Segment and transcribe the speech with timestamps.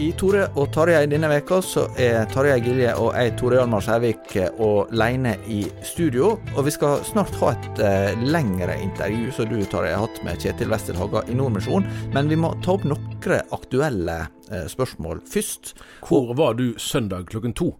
[0.00, 4.30] I Tore og Tarjei denne veka så er Tarjei Gilje og jeg, Tore Hjalmar Skjærvik,
[4.64, 6.30] alene i studio.
[6.54, 10.40] Og vi skal snart ha et eh, lengre intervju som du, Tarjei, har hatt med
[10.40, 11.84] Kjetil Westel Haga i Nordmisjon.
[12.14, 14.16] Men vi må ta opp noen aktuelle
[14.48, 15.74] eh, spørsmål først.
[16.08, 17.74] Hvor var du søndag klokken to?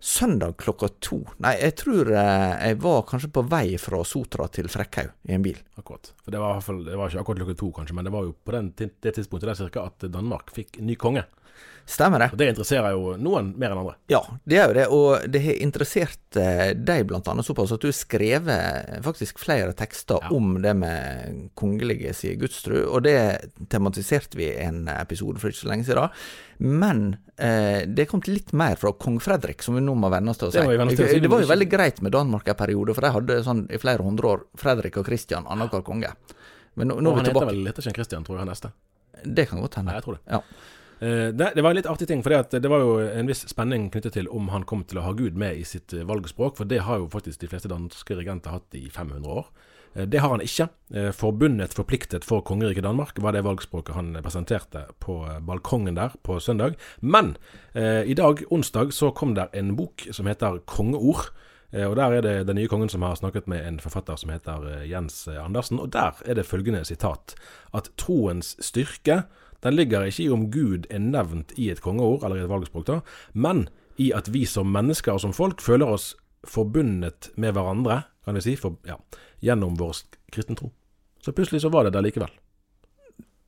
[0.00, 1.22] Søndag klokka to?
[1.42, 5.44] Nei, jeg tror uh, jeg var kanskje på vei fra Sotra til Frekkhaug i en
[5.44, 5.58] bil.
[5.80, 6.12] Akkurat.
[6.22, 8.54] For det var, det var ikke akkurat klokka to, kanskje, men det var jo på
[8.54, 11.24] den, det tidspunktet der cirka at Danmark fikk ny konge.
[11.86, 12.26] Stemmer det.
[12.34, 13.92] Og Det interesserer jo noen mer enn andre.
[14.10, 14.86] Ja, det er jo det.
[14.90, 19.70] Og det har interessert eh, deg blant annet såpass at du har skrevet faktisk flere
[19.78, 20.32] tekster Ja.
[20.34, 23.20] om det med kongelige sier gudstru, og det
[23.70, 26.10] tematiserte vi i en episode for ikke så lenge siden.
[26.58, 27.04] Men
[27.38, 30.48] eh, det kom litt mer fra kong Fredrik, som vi nå må venne oss til
[30.50, 30.58] å si.
[30.58, 33.78] Det til var jo veldig greit med Danmark en periode, for de hadde sånn i
[33.78, 36.10] flere hundre år Fredrik og Kristian annenhver konge.
[36.74, 37.46] Men nå, nå er vi tilbake.
[37.46, 38.72] Han heter vel han Kristian, tror jeg, han neste.
[39.22, 39.94] Det kan godt hende.
[39.94, 40.24] Ja, jeg tror det.
[40.34, 40.42] Ja.
[41.00, 43.90] Eh, det, det var en litt artig ting, for det var jo en viss spenning
[43.92, 46.68] knyttet til om han kom til å ha Gud med i sitt eh, valgspråk, for
[46.68, 49.50] det har jo faktisk de fleste danske regenter hatt i 500 år.
[49.92, 50.70] Eh, Det har han ikke.
[51.16, 56.76] Forbundet forpliktet for kongeriket Danmark var det valgspråket han presenterte på balkongen der på søndag.
[57.00, 57.36] Men
[57.74, 61.32] i dag, onsdag, så kom der en bok som heter Kongeord.
[61.72, 64.84] Og Der er det den nye kongen som har snakket med en forfatter som heter
[64.86, 65.80] Jens Andersen.
[65.80, 67.34] Og der er det følgende sitat.
[67.74, 69.24] At troens styrke
[69.64, 72.86] den ligger ikke i om Gud er nevnt i et kongeord, eller i et valgspråk,
[72.88, 73.00] da,
[73.32, 76.14] men i at vi som mennesker og som folk føler oss
[76.46, 78.98] forbundet med hverandre, kan vi si, for, ja,
[79.44, 80.02] gjennom vår
[80.32, 80.70] kristen tro.
[81.22, 82.30] Så plutselig så var det der likevel.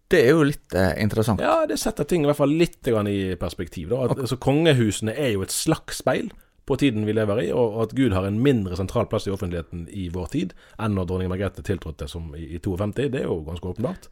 [0.08, 1.42] Det er jo litt eh, interessant.
[1.44, 3.92] Ja, det setter ting i hvert fall litt grann i perspektiv.
[3.92, 6.30] At, altså, kongehusene er jo et slags speil
[6.68, 9.86] på tiden vi lever i, og at Gud har en mindre sentral plass i offentligheten
[9.92, 13.08] i vår tid enn når dronning Margrethe tiltrådte som i, i 52.
[13.12, 14.08] Det er jo ganske åpenbart.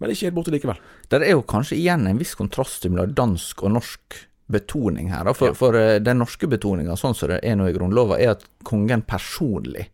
[0.00, 0.78] Men ikke helt borte likevel.
[1.12, 4.18] Det er jo kanskje igjen en viss kontrast mellom dansk og norsk
[4.50, 5.28] betoning her.
[5.36, 5.54] For, Ja.
[5.54, 9.02] for eh, den norske betoninga, sånn som det er nå i Grunnlova, er at kongen
[9.06, 9.84] personlig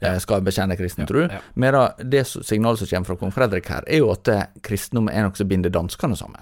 [0.00, 0.14] ja.
[0.22, 1.26] skal bekjenne kristen tro.
[1.28, 1.40] ja.
[1.54, 4.30] Medan det signalet som kommer fra kong Fredrik her, er jo at
[4.62, 6.36] kristendommen er noe som binder danskene sammen.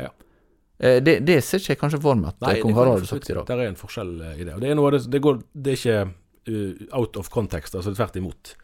[0.78, 3.30] Eh, Det, det ser ikke jeg kanskje for meg at Nei, kong Harald har sagt
[3.30, 3.46] i dag.
[3.46, 4.54] Det er en forskjell eh, i det.
[4.54, 8.16] Og det er, noe det, det, går, det er ikke out of context, altså tvert
[8.20, 8.54] imot.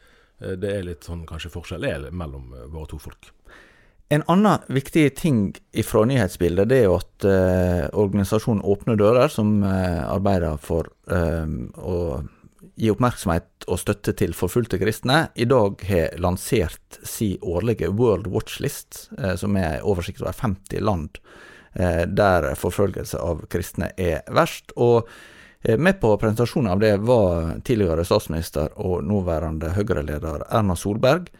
[0.42, 3.30] Eh, Det er litt sånn kanskje forskjell er mellom eh, våre to folk.
[4.10, 5.54] En annen viktig ting
[5.86, 11.46] fra nyhetsbildet, det er jo at eh, organisasjonen Åpne dører, som eh, arbeider for eh,
[11.78, 11.98] å
[12.74, 18.58] gi oppmerksomhet og støtte til forfulgte kristne, i dag har lansert si årlige World Watch
[18.64, 21.20] List, eh, som er en oversikt over 50 land
[21.78, 24.74] eh, der forfølgelse av kristne er verst.
[24.74, 25.06] Og
[25.62, 31.30] eh, med på presentasjonen av det var tidligere statsminister og nåværende Høyre-leder Erna Solberg,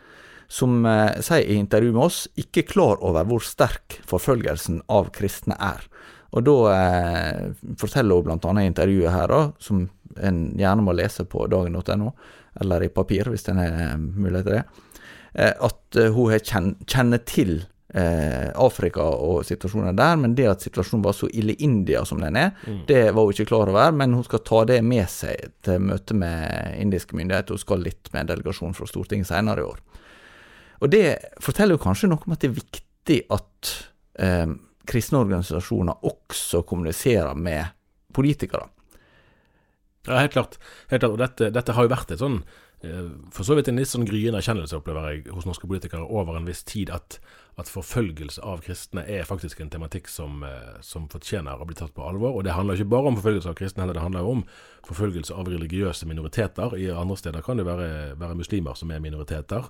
[0.51, 5.55] som eh, sier i intervju med oss ikke klar over hvor sterk forfølgelsen av kristne
[5.63, 5.85] er.
[6.35, 9.87] Og da eh, forteller hun annet i intervjuet her, da, som
[10.19, 12.13] en gjerne må lese på dagen.no,
[12.61, 14.65] eller i papir hvis en har mulighet til det,
[15.35, 17.61] eh, at eh, hun har kjenn, kjenner til
[17.95, 22.23] eh, Afrika og situasjonen der, men det at situasjonen var så ille i India som
[22.23, 22.55] den er,
[22.91, 26.19] det var hun ikke klar over, men hun skal ta det med seg til møte
[26.19, 27.55] med indiske myndigheter.
[27.55, 29.83] Hun skal litt med en delegasjon fra Stortinget senere i år.
[30.81, 31.05] Og det
[31.45, 33.73] forteller jo kanskje noe om at det er viktig at
[34.21, 34.49] eh,
[34.89, 37.77] kristne organisasjoner også kommuniserer med
[38.17, 38.67] politikere.
[40.09, 40.59] Ja, helt klart.
[40.89, 41.13] Helt klart.
[41.13, 42.41] Og dette, dette har jo vært et sånn
[42.87, 46.39] eh, For så vidt en litt sånn gryende erkjennelse, opplever jeg, hos norske politikere over
[46.39, 47.19] en viss tid, at,
[47.61, 51.93] at forfølgelse av kristne er faktisk en tematikk som, eh, som fortjener å bli tatt
[51.97, 52.39] på alvor.
[52.39, 54.45] Og det handler ikke bare om forfølgelse av kristne, heller det handler jo om
[54.89, 56.79] forfølgelse av religiøse minoriteter.
[56.81, 57.91] I andre steder kan det være,
[58.21, 59.69] være muslimer som er minoriteter.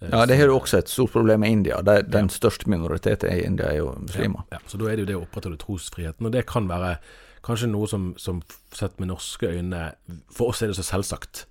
[0.00, 1.80] Ja, det er jo også et stort problem med India.
[1.82, 4.44] Det, den største minoriteten i India er jo muslimer.
[4.52, 6.28] Ja, ja, Så da er det jo det å opprettholde trosfriheten.
[6.28, 6.98] Og det kan være
[7.46, 8.42] kanskje noe som, som
[8.74, 9.92] sett med norske øyne
[10.34, 11.46] For oss er det så selvsagt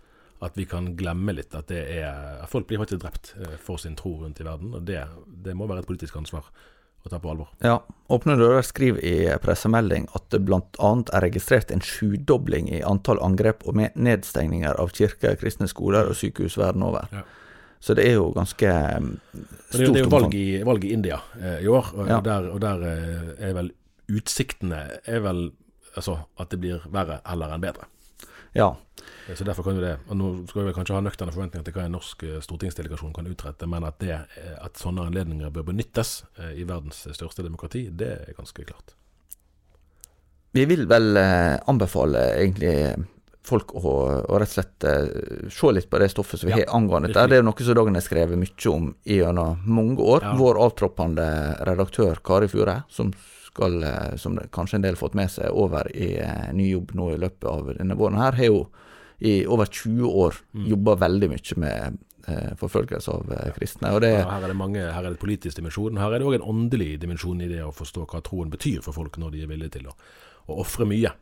[0.45, 2.11] at vi kan glemme litt at det er
[2.43, 3.31] at folk blir faktisk drept
[3.65, 4.75] for sin tro rundt i verden.
[4.77, 6.45] Og det, det må være et politisk ansvar
[7.07, 7.49] å ta på alvor.
[7.65, 7.79] Ja,
[8.13, 10.61] Åpne dører skriver i pressemelding at det bl.a.
[10.79, 16.59] er registrert en sjudobling i antall angrep og nedstengninger av kirker, kristne skoler og sykehus
[16.59, 17.09] verden over.
[17.11, 17.25] Ja.
[17.79, 18.71] Så det er jo ganske
[19.69, 19.93] stort omfang.
[19.93, 22.17] Det er jo valg i, valg i India eh, i år, og, ja.
[22.25, 23.71] der, og der eh, er vel
[24.07, 25.49] utsiktene er vel
[25.93, 27.87] altså, at det blir verre heller enn bedre.
[28.57, 28.71] Ja.
[29.27, 31.77] Eh, så derfor kan jo det, og Nå skal vi kanskje ha nøkterne forventninger til
[31.77, 34.17] hva en norsk eh, stortingsdelegasjon kan utrette, men at, det,
[34.57, 36.21] at sånne anledninger bør benyttes
[36.55, 38.95] i verdens største demokrati, det er ganske klart.
[40.57, 42.73] Vi vil vel anbefale egentlig
[43.47, 43.93] folk å,
[44.27, 47.11] å, rett og slett uh, se litt på det stoffet som vi ja, har angående
[47.11, 47.27] dette.
[47.31, 50.25] Det er noe som Dagen har skrevet mye om gjennom mange år.
[50.25, 50.35] Ja.
[50.39, 51.27] Vår avtroppende
[51.67, 53.13] redaktør Kari Fure, som
[53.47, 56.93] skal, uh, som kanskje en del har fått med seg over i uh, ny jobb
[56.97, 58.65] nå i løpet av denne våren, her, har jo
[59.17, 60.67] i over 20 år mm.
[60.75, 62.03] jobba veldig mye med
[62.59, 63.89] forfølgelse av kristne.
[64.03, 65.95] Det, ja, her er det mange, her er det politisk dimensjon.
[65.97, 68.93] Her er det òg en åndelig dimensjon i det å forstå hva troen betyr for
[68.93, 69.95] folk når de er villige til å,
[70.51, 71.13] å ofre mye,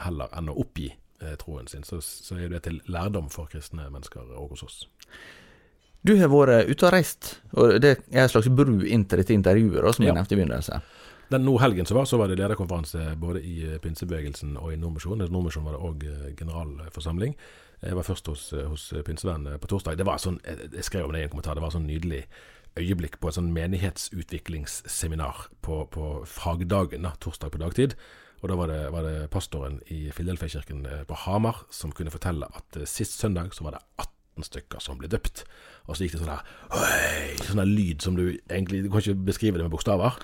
[0.00, 1.07] heller enn å oppgi Eh,
[1.40, 4.80] troen sin, så, så er det til lærdom for kristne mennesker òg hos oss.
[6.06, 9.34] Du har vært ute og reist, og det er en slags bru inn til dette
[9.34, 10.12] intervjuet, da, som ja.
[10.12, 10.84] jeg nevnte i begynnelsen.
[11.28, 14.78] Den nå helgen så var, så var det lederkonferanse både i eh, pinsebevegelsen og i
[14.80, 15.26] Nordmisjonen.
[15.26, 17.34] I Nordmisjonen var det òg eh, generalforsamling.
[17.82, 19.98] Jeg var først hos, hos pinsevennene på torsdag.
[19.98, 21.54] Det var sånn, Jeg skrev om det i en kommentar.
[21.54, 22.24] Det var sånn nydelig
[22.78, 27.94] øyeblikk på et sånn menighetsutviklingsseminar på, på fagdagen, da, torsdag på dagtid.
[28.38, 32.46] Og da var det, var det pastoren i Filadelfia-kirken eh, på Hamar som kunne fortelle
[32.46, 35.42] at eh, sist søndag så var det 18 stykker som ble døpt.
[35.88, 39.26] Og så gikk det sånn der Sånn der lyd som du egentlig Du kan ikke
[39.30, 40.18] beskrive det med bokstaver,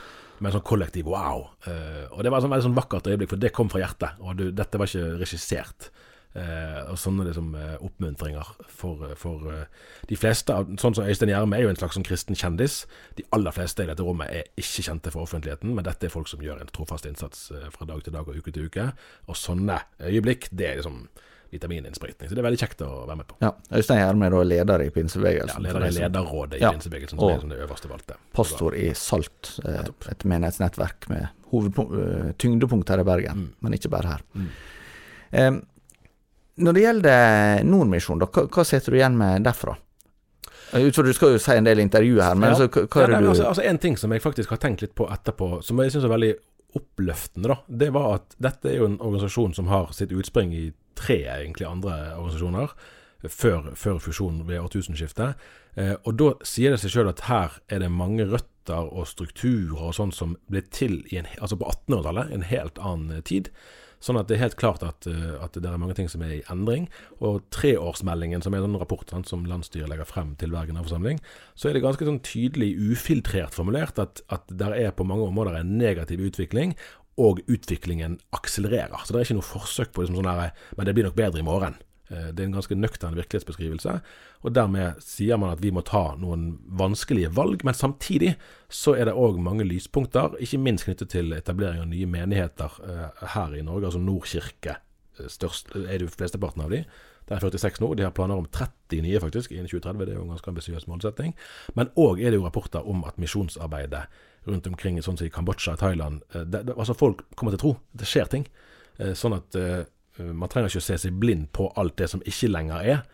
[0.45, 1.49] men sånn kollektiv wow.
[1.67, 4.19] Uh, og det var et sånn, veldig sånn vakkert øyeblikk, for det kom fra hjertet.
[4.21, 5.89] Og du, dette var ikke regissert.
[6.35, 10.55] Uh, og sånne liksom, uh, oppmuntringer for, for uh, de fleste.
[10.83, 12.81] Sånn som Øystein Gjerme er jo en slags sånn kristen kjendis.
[13.15, 16.27] De aller fleste i dette rommet er ikke kjente for offentligheten, men dette er folk
[16.27, 18.89] som gjør en trofast innsats fra dag til dag og uke til uke.
[19.31, 21.05] Og sånne øyeblikk, det er liksom
[21.55, 22.27] vitamininnsprøytning.
[22.27, 23.39] Så det er veldig kjekt å være med på.
[23.45, 25.61] Ja, Øystein Gjerme er da leder i pinsebevegelsen.
[25.61, 26.73] Ja, leder i lederrådet i ja.
[26.75, 28.17] pinsebevegelsen, som og er sånn det øverste valgte.
[28.35, 33.55] Pastor i Salt, et menighetsnettverk med tyngdepunkt her i Bergen, mm.
[33.63, 34.27] men ikke bare her.
[34.35, 34.51] Mm.
[35.35, 35.63] Um,
[36.57, 39.75] når det gjelder Nordmisjon, hva, hva setter du igjen med derfra?
[40.75, 42.57] Utfor, du skal jo si en del intervjuer her, men ja.
[42.57, 44.95] altså, hva, er det du altså, altså, En ting som jeg faktisk har tenkt litt
[44.99, 46.33] på etterpå, som jeg syns er veldig
[46.75, 50.65] oppløftende, da, det var at dette er jo en organisasjon som har sitt utspring i
[50.99, 52.75] tre egentlig andre organisasjoner.
[53.25, 55.39] Før, før fusjonen ved årtusenskiftet.
[55.81, 59.81] Eh, og da sier det seg sjøl at her er det mange røtter og strukturer
[59.81, 63.49] og sånn som ble til en, altså på 1800-tallet, en helt annen tid.
[64.05, 66.37] Sånn at det er helt klart at, eh, at, det er mange ting som er
[66.37, 66.91] i endring.
[67.25, 71.23] Og treårsmeldingen, som er en rapport sant, som landsstyret legger frem til hver generalforsamling,
[71.57, 75.57] så er det ganske sånn tydelig ufiltrert formulert at, at det er på mange områder
[75.61, 76.77] en negativ utvikling,
[77.15, 79.05] og utviklingen akselererer.
[79.05, 81.41] Så det er ikke noe forsøk på liksom sånn her, men det blir nok bedre
[81.41, 81.77] i morgen.
[82.11, 83.95] Eh, det er en ganske nøktern virkelighetsbeskrivelse.
[84.45, 88.35] Og dermed sier man at vi må ta noen vanskelige valg, men samtidig
[88.69, 93.25] så er det òg mange lyspunkter, ikke minst knyttet til etablering av nye menigheter uh,
[93.37, 93.89] her i Norge.
[93.89, 96.85] Altså Nordkirke eh, størst, er det flesteparten av de.
[97.25, 97.95] Det er 46 nå.
[97.97, 100.05] De har planer om 30 nye faktisk innen 2030.
[100.05, 101.33] Det er jo en ganske ambisiøs målsetting.
[101.79, 104.05] Men òg er det jo rapporter om at misjonsarbeidet
[104.45, 107.63] rundt omkring, sånn som i Kambodsja, og Thailand det, det, Altså folk kommer til å
[107.63, 107.73] tro.
[107.97, 108.45] Det skjer ting.
[109.17, 109.87] Sånn at Eh,
[110.19, 113.05] man trenger ikke å se seg blind på alt det som ikke lenger er.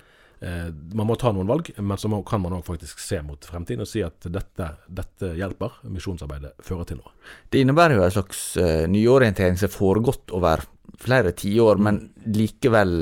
[0.40, 3.84] Eh, man må ta noen valg, men så kan man òg faktisk se mot fremtiden
[3.84, 5.82] og si at dette, dette hjelper.
[5.92, 7.12] Misjonsarbeidet fører til noe.
[7.52, 10.64] Det innebærer jo en slags uh, nyorientering som har foregått over
[11.00, 12.00] flere tiår, men
[12.32, 12.94] likevel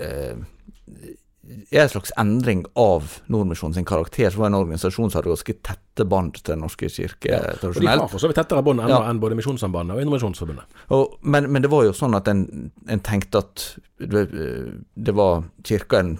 [0.00, 0.40] uh,
[1.70, 5.56] er en slags endring av Nordmisjonen sin karakter, som var en organisasjon som hadde ganske
[5.66, 7.76] tette bånd til Den norske kirke ja, tradisjonelt.
[7.76, 9.02] Og de har for så vidt tettere bånd ja.
[9.08, 10.80] enn både Misjonssambandet og Indremisjonsforbundet.
[11.22, 12.42] Men, men, det var jo sånn at en,
[12.88, 14.26] en tenkte at det,
[14.94, 16.18] det var kirka en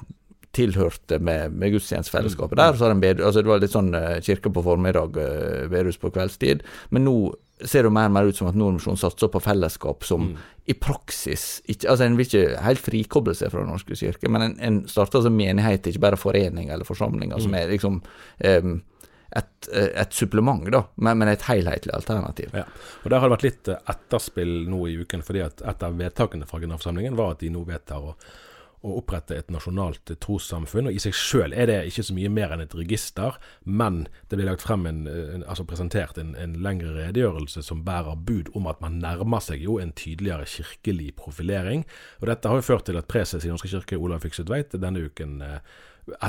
[0.56, 2.62] tilhørte med, med gudstjenestefellesskapet mm.
[2.62, 2.78] der.
[2.78, 6.10] Så en bed, altså det var litt sånn uh, kirke på formiddag, uh, bedehus på
[6.14, 6.64] kveldstid.
[6.94, 7.18] Men nå
[7.66, 10.44] ser det mer og mer ut som at Nordmisjonen satser på fellesskap som mm.
[10.70, 14.44] i praksis ikke, altså En vil ikke helt frikoble seg fra Den norske kirke, men
[14.44, 17.44] en, en starter som menighet, ikke bare forening eller forsamlinger, mm.
[17.46, 18.78] som er liksom um,
[19.36, 22.54] et, et, supplement, da, men, men et helhetlig alternativ.
[22.56, 22.64] Ja.
[23.02, 26.48] Og Der har det vært litt etterspill nå i uken, fordi at et av vedtakene
[26.48, 28.14] fra generalforsamlingen var at de nå vedtar å
[28.86, 30.88] å opprette et nasjonalt trossamfunn.
[30.88, 34.38] og I seg sjøl er det ikke så mye mer enn et register, men det
[34.38, 38.68] blir lagt frem en, en, altså presentert en, en, lengre redegjørelse som bærer bud om
[38.70, 41.84] at man nærmer seg jo en tydeligere kirkelig profilering.
[42.20, 45.08] og Dette har jo ført til at preses i Norske kirke, Olav Fykset Tveit, denne
[45.10, 45.60] uken eh,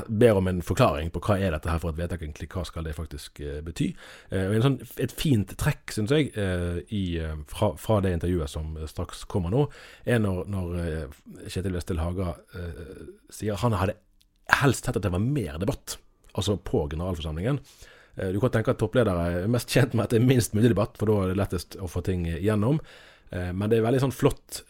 [0.07, 2.86] ber om en forklaring på hva er dette her for et vedtak egentlig, hva skal
[2.88, 3.89] det faktisk uh, bety.
[4.36, 7.19] Og sånn, Et fint trekk, syns jeg, uh, i,
[7.51, 9.65] fra, fra, det intervjuet som straks kommer nå,
[10.05, 10.79] er når, når
[11.48, 12.36] Kjetil Westel Haga
[13.33, 13.98] sier han hadde
[14.59, 15.98] helst sett at det var mer debatt,
[16.33, 17.59] altså på generalforsamlingen.
[18.19, 20.98] Du kan tenke at toppledere er mest tjent med at det er minst mulig debatt,
[21.00, 22.81] for da er det lettest å få ting igjennom.
[23.29, 24.63] Men det er veldig sånn flott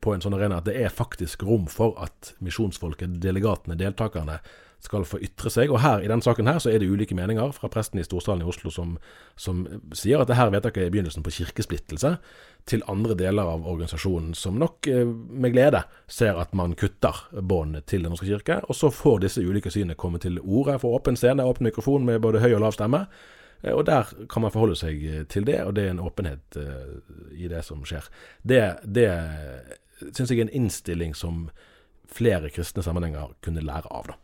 [0.00, 4.38] på en sånn arena at det er faktisk rom for at misjonsfolket, delegatene, deltakerne,
[4.86, 5.72] skal få ytre seg.
[5.72, 8.44] Og her, i denne saken her så er det ulike meninger fra presten i Storsalen
[8.44, 8.96] i Oslo som,
[9.38, 9.64] som
[9.96, 12.16] sier at det her vedtaket er begynnelsen på kirkesplittelse,
[12.66, 17.78] til andre deler av organisasjonen som nok eh, med glede ser at man kutter bånd
[17.86, 18.58] til Den norske kirke.
[18.66, 22.22] Og så får disse ulike synene komme til orde for åpen scene, åpen mikrofon med
[22.24, 23.06] både høy og lav stemme.
[23.62, 26.60] Eh, og der kan man forholde seg eh, til det, og det er en åpenhet
[26.60, 26.98] uh,
[27.32, 28.08] i det som skjer.
[28.42, 29.08] Det, det
[30.12, 31.48] syns jeg er en innstilling som
[32.12, 34.12] flere kristne sammenhenger kunne lære av.
[34.12, 34.20] da.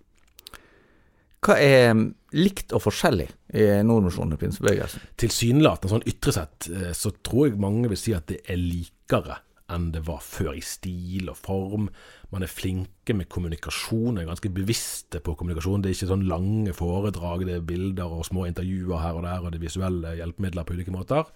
[1.42, 1.96] Hva er
[2.38, 3.26] likt og forskjellig
[3.58, 5.08] i Nordmisjonen og pinsebevegelsen?
[5.18, 9.40] Tilsynelatende, sånn ytre sett, eh, så tror jeg mange vil si at det er likere
[9.75, 11.88] enn det var før, i stil og form.
[12.33, 15.83] Man er flinke med kommunikasjon, er ganske bevisste på kommunikasjon.
[15.83, 19.43] Det er ikke sånn lange foredrag, det er bilder og små intervjuer her og der,
[19.43, 21.29] og det er visuelle hjelpemidler på ulike måter.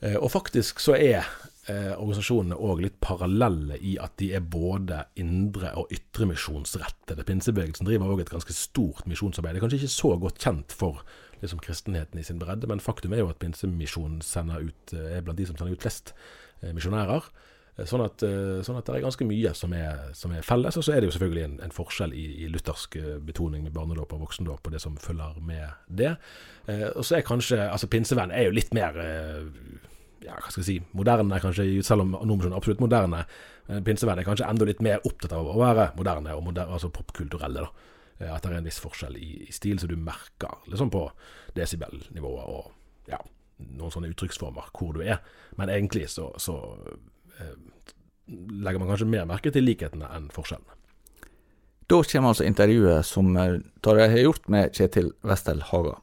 [0.00, 1.22] Eh, og faktisk så er
[1.68, 7.26] eh, organisasjonene òg litt parallelle i at de er både indre- og ytremisjonsrettede.
[7.26, 9.56] Pinsebevegelsen driver òg et ganske stort misjonsarbeid.
[9.56, 11.02] Det er kanskje ikke så godt kjent for
[11.42, 15.38] liksom, kristenheten i sin bredde, men faktum er jo at Pinsemisjonen ut, eh, er blant
[15.38, 16.14] de som sender ut flest
[16.74, 17.28] misjonærer.
[17.76, 18.24] Eh, sånn at,
[18.66, 20.78] sånn at, det er ganske mye som er, som er felles.
[20.78, 24.16] Og så er det jo selvfølgelig en, en forskjell i, i, luthersk betoning med barnedåp
[24.16, 25.68] og voksendåp og det som følger med
[26.00, 26.16] det.
[26.66, 29.46] Eh, og så er kanskje altså Pinsevenn er jo litt mer eh,
[30.24, 33.22] ja, hva skal jeg si, moderne, kanskje, selv om nordmenn er absolutt moderne.
[33.68, 36.90] Eh, Pinsevenn er kanskje enda litt mer opptatt av å være moderne, og moderne, altså
[36.94, 37.64] popkulturelle.
[37.66, 37.94] da.
[38.18, 41.06] Eh, at det er en viss forskjell i, i stil som du merker liksom på
[41.56, 42.72] desibelnivået og
[43.08, 43.20] ja,
[43.58, 45.22] noen sånne uttrykksformer hvor du er.
[45.58, 46.56] Men egentlig så, så
[47.38, 47.54] eh,
[48.28, 50.76] legger man kanskje mer merke til likhetene enn forskjellene.
[51.88, 55.96] Da kommer altså intervjuet som dere Tarjei har gjort med Kjetil Westel Haga.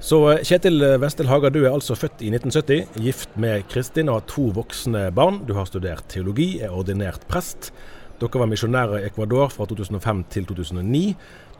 [0.00, 4.22] Så eh, Kjetil Vestel Haga, du er altså født i 1970, gift med Kristin og
[4.22, 5.42] har to voksne barn.
[5.44, 7.72] Du har studert teologi, er ordinert prest.
[8.20, 11.04] Dere var misjonærer i Ecuador fra 2005 til 2009.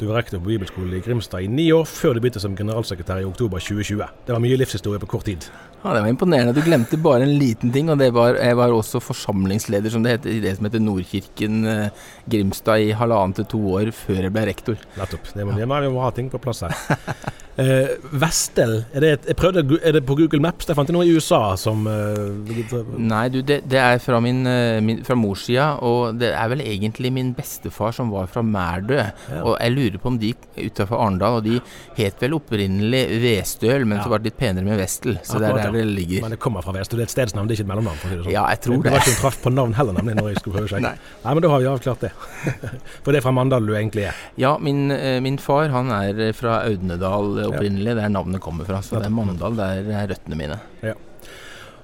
[0.01, 3.19] Du var rektor på bibelskolen i Grimstad i ni år, før du begynte som generalsekretær
[3.21, 4.07] i oktober 2020.
[4.25, 5.45] Det var mye livshistorie på kort tid.
[5.83, 6.55] Ja, Det var imponerende.
[6.57, 10.15] Du glemte bare en liten ting, og det var jeg var også forsamlingsleder som det
[10.15, 14.33] heter, i det som heter Nordkirken eh, Grimstad i halvannen til to år før jeg
[14.33, 14.81] ble rektor.
[14.97, 15.35] Nettopp.
[15.37, 15.69] Det må, ja.
[15.69, 16.73] vi må ha ting på plass her.
[17.61, 20.69] Eh, Vestel, er det, jeg prøvde, er det på Google Maps?
[20.69, 24.39] Jeg fant det noe i USA som eh, Nei, du, det, det, er fra, min,
[24.49, 29.01] eh, min, fra morssida, og det er vel egentlig min bestefar som var fra Mærdø.
[29.03, 29.43] Ja.
[29.43, 31.59] Og jeg lurer på om de utafor Arendal, og de
[31.97, 34.05] het vel opprinnelig Vestøl, men ja.
[34.05, 35.19] så var det litt penere med Vestel.
[35.25, 36.23] Så ja, det er der det ligger.
[36.27, 38.01] Men det kommer fra Vestøl, det er et stedsnavn, det er ikke et mellomnavn?
[38.03, 38.35] For det, sånn.
[38.37, 38.87] Ja, jeg tror det.
[38.87, 40.87] Det var ikke en traff på navn heller, nemlig, når jeg skulle prøve å sjekke.
[40.91, 41.13] Nei.
[41.27, 42.15] Nei, men da har vi avklart det.
[43.03, 44.25] for det er fra Mandal du egentlig er?
[44.41, 44.87] Ja, min,
[45.27, 47.99] min far han er fra Audnedal opprinnelig.
[47.99, 48.83] Det er navnet kommer fra.
[48.85, 50.61] Så det er Mandal, der er røttene mine.
[50.87, 50.97] Ja.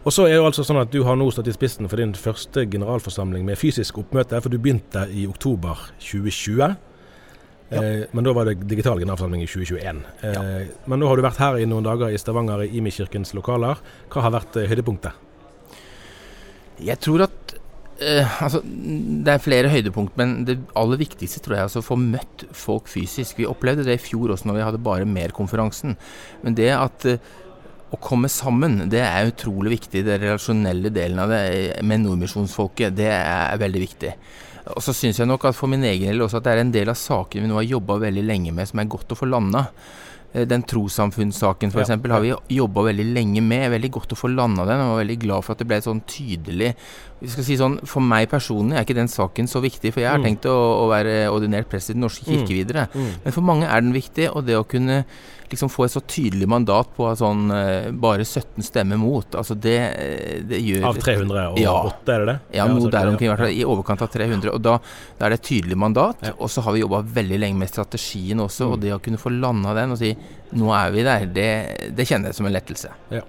[0.06, 2.14] Og så er det altså sånn at Du har nå stått i spissen for din
[2.14, 6.76] første generalforsamling med fysisk oppmøte, for du begynte i oktober 2020.
[7.70, 7.82] Ja.
[7.82, 10.02] Eh, men da var det digital generalforsamling i 2021.
[10.22, 10.64] Eh, ja.
[10.86, 13.80] Men nå har du vært her i noen dager i Stavanger i Imi-kirkens lokaler.
[14.12, 15.24] Hva har vært eh, høydepunktet?
[16.86, 17.56] Jeg tror at
[18.04, 21.88] eh, altså, det er flere høydepunkt, men det aller viktigste tror jeg er altså å
[21.88, 23.40] få møtt folk fysisk.
[23.40, 25.96] Vi opplevde det i fjor også når vi hadde bare mer-konferansen.
[26.44, 27.34] Men det at eh,
[27.94, 30.02] å komme sammen, det er utrolig viktig.
[30.06, 34.10] Den relasjonelle delen av det med nordmisjonsfolket, det er veldig viktig.
[34.74, 36.74] Og så syns jeg nok at for min egen del også at det er en
[36.74, 39.28] del av sakene vi nå har jobba veldig lenge med, som er godt å få
[39.30, 39.68] landa.
[40.36, 41.92] Den trossamfunnssaken f.eks.
[41.94, 41.98] Ja.
[42.12, 43.70] har vi jobba veldig lenge med.
[43.72, 44.82] Veldig godt å få landa den.
[44.82, 46.74] Og var veldig glad for at det ble sånn tydelig
[47.24, 50.26] si sånn, For meg personlig er ikke den saken så viktig, for jeg har mm.
[50.28, 52.58] tenkt å, å, være ordinert prest i Den norske kirke mm.
[52.58, 52.84] videre.
[52.92, 53.08] Mm.
[53.24, 55.02] Men for mange er den viktig, og det å kunne
[55.46, 59.76] liksom få et så tydelig mandat på sånn uh, bare 17 stemmer mot, altså det,
[60.50, 62.36] det gjør Av 308, ja, er det det?
[62.58, 63.54] Ja, noe der omkring, i hvert fall.
[63.54, 64.50] I overkant av 300.
[64.52, 64.74] Og da,
[65.16, 66.24] da er det et tydelig mandat.
[66.26, 66.34] Ja.
[66.40, 68.74] Og så har vi jobba veldig lenge med strategien også, mm.
[68.74, 70.12] og det å kunne få landa den og si
[70.56, 71.48] nå er vi der, det,
[71.96, 72.92] det kjenner jeg som en lettelse.
[73.14, 73.24] Ja.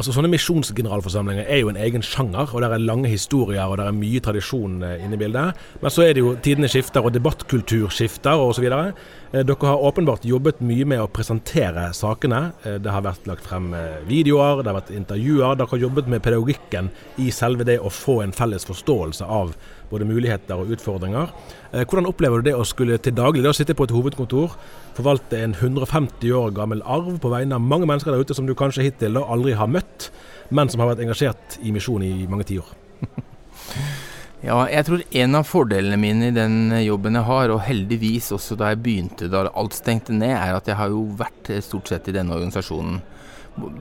[0.00, 3.90] Altså Sånne misjonsgeneralforsamlinger er jo en egen sjanger, og der er lange historier og der
[3.90, 5.58] er mye tradisjon eh, inne i bildet.
[5.82, 8.64] Men så er det jo tidene skifter og debattkultur skifter osv.
[8.64, 12.40] Eh, dere har åpenbart jobbet mye med å presentere sakene.
[12.64, 13.74] Eh, det har vært lagt frem
[14.08, 15.60] videoer, det har vært intervjuer.
[15.60, 16.88] Dere har jobbet med pedagogikken
[17.20, 19.52] i selve det å få en felles forståelse av
[19.90, 21.32] både muligheter og utfordringer.
[21.74, 24.54] Hvordan opplever du det å skulle til daglig da, sitte på et hovedkontor,
[24.96, 28.54] forvalte en 150 år gammel arv på vegne av mange mennesker der ute som du
[28.58, 30.10] kanskje hittil da aldri har møtt,
[30.54, 32.70] men som har vært engasjert i misjon i mange tiår?
[34.40, 38.56] Ja, jeg tror en av fordelene mine i den jobben jeg har, og heldigvis også
[38.56, 42.08] da jeg begynte da alt stengte ned, er at jeg har jo vært stort sett
[42.08, 43.02] i denne organisasjonen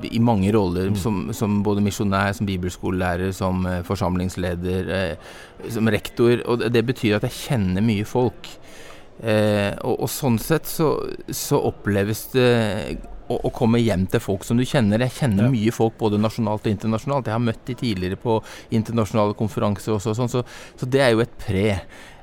[0.10, 0.98] i mange roller, mm.
[1.00, 6.42] som, som, både misjonær, som bibelskolelærer, som uh, forsamlingsleder, uh, som rektor.
[6.50, 8.50] Og det betyr at jeg kjenner mye folk.
[9.20, 10.94] Eh, og, og, sånn sett så,
[11.36, 12.52] så oppleves det
[13.28, 15.04] å, å, komme hjem til folk som du kjenner.
[15.04, 15.52] Jeg kjenner ja.
[15.52, 17.28] mye folk både nasjonalt og internasjonalt.
[17.28, 18.38] Jeg har møtt de tidligere på
[18.80, 20.46] internasjonale konferanser også, sånn, så,
[20.80, 21.66] så, det er jo et pre.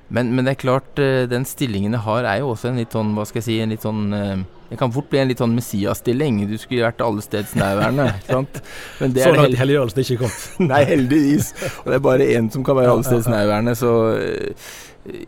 [0.09, 2.95] Men, men, det er klart, eh, den stillingen jeg har er jo også en litt
[2.95, 5.43] sånn, hva skal jeg si, en litt sånn eh, Det kan fort bli en litt
[5.43, 6.41] sånn Messias-stilling.
[6.51, 8.07] Du skulle vært allestedsnærværende.
[8.07, 8.27] nærværende.
[8.37, 8.61] sant?
[9.01, 10.47] Men det så langt helliggjørelsen ikke kommet?
[10.73, 11.53] Nei, heldigvis.
[11.85, 14.73] Og det er bare én som kan være allestedsnærværende, nærværende, så eh,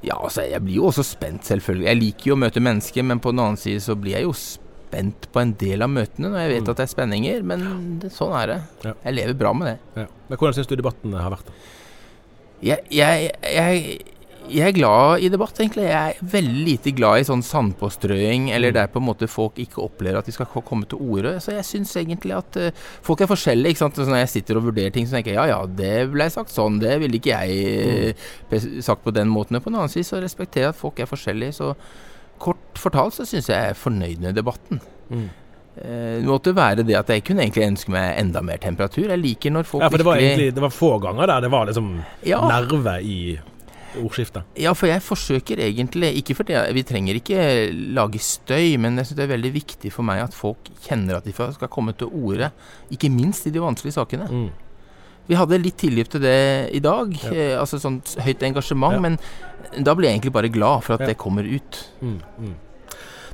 [0.02, 1.86] ja, altså, jeg blir jo også spent, selvfølgelig.
[1.86, 4.34] Jeg liker jo å møte mennesker, men på den annen side så blir jeg jo
[4.88, 6.70] spent på en del av møtene når jeg vet mm.
[6.72, 7.64] at det er spenninger, men
[8.02, 8.60] det, sånn er det.
[8.90, 9.76] Jeg lever bra med det.
[10.02, 10.06] Ja.
[10.28, 11.52] Men Hvordan syns du debatten har vært?
[12.64, 14.00] Jeg, jeg, jeg,
[14.50, 15.86] jeg, er glad i debatt, egentlig.
[15.88, 18.76] Jeg er veldig lite glad i sånn sandpåstrøing, eller mm.
[18.78, 21.36] der på en måte folk ikke opplever at de skal komme til orde.
[21.44, 23.74] Så jeg syns egentlig at uh, folk er forskjellige.
[23.74, 23.98] ikke sant?
[24.00, 26.54] Så når jeg sitter og vurderer ting, så tenker jeg ja ja, det ble sagt
[26.54, 28.14] sånn, det ville ikke jeg
[28.52, 29.60] uh, sagt på den måten.
[29.62, 31.58] På en annen side så respekterer jeg at folk er forskjellige.
[31.60, 31.74] så
[32.38, 34.78] Kort fortalt så syns jeg jeg er fornøyd med debatten.
[35.10, 35.28] Mm.
[35.78, 39.06] Eh, det måtte være det at jeg kunne egentlig ønske meg enda mer temperatur.
[39.12, 41.52] Jeg liker når folk Ja, for det var egentlig det var få ganger der det
[41.54, 41.92] var liksom
[42.26, 42.40] ja.
[42.50, 43.18] nerve i
[43.96, 44.46] ordskiftet.
[44.60, 47.40] Ja, for jeg forsøker egentlig Ikke fordi vi trenger ikke
[47.96, 51.28] lage støy, men jeg syns det er veldig viktig for meg at folk kjenner at
[51.28, 52.50] de skal komme til orde.
[52.94, 54.28] Ikke minst i de vanskelige sakene.
[54.30, 54.48] Mm.
[55.28, 56.38] Vi hadde litt tilløp til det
[56.72, 57.32] i dag, ja.
[57.34, 58.96] eh, altså sånt høyt engasjement.
[58.96, 59.02] Ja.
[59.04, 61.12] Men da blir jeg egentlig bare glad for at ja.
[61.12, 61.82] det kommer ut.
[62.00, 62.56] Mm, mm.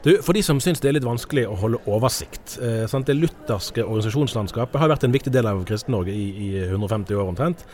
[0.05, 2.59] Du, for de som syns det er litt vanskelig å holde oversikt.
[2.61, 2.85] Eh?
[3.09, 7.64] Det lutherske organisasjonslandskapet har vært en viktig del av Kristen-Norge i, i, 150 år omtrent.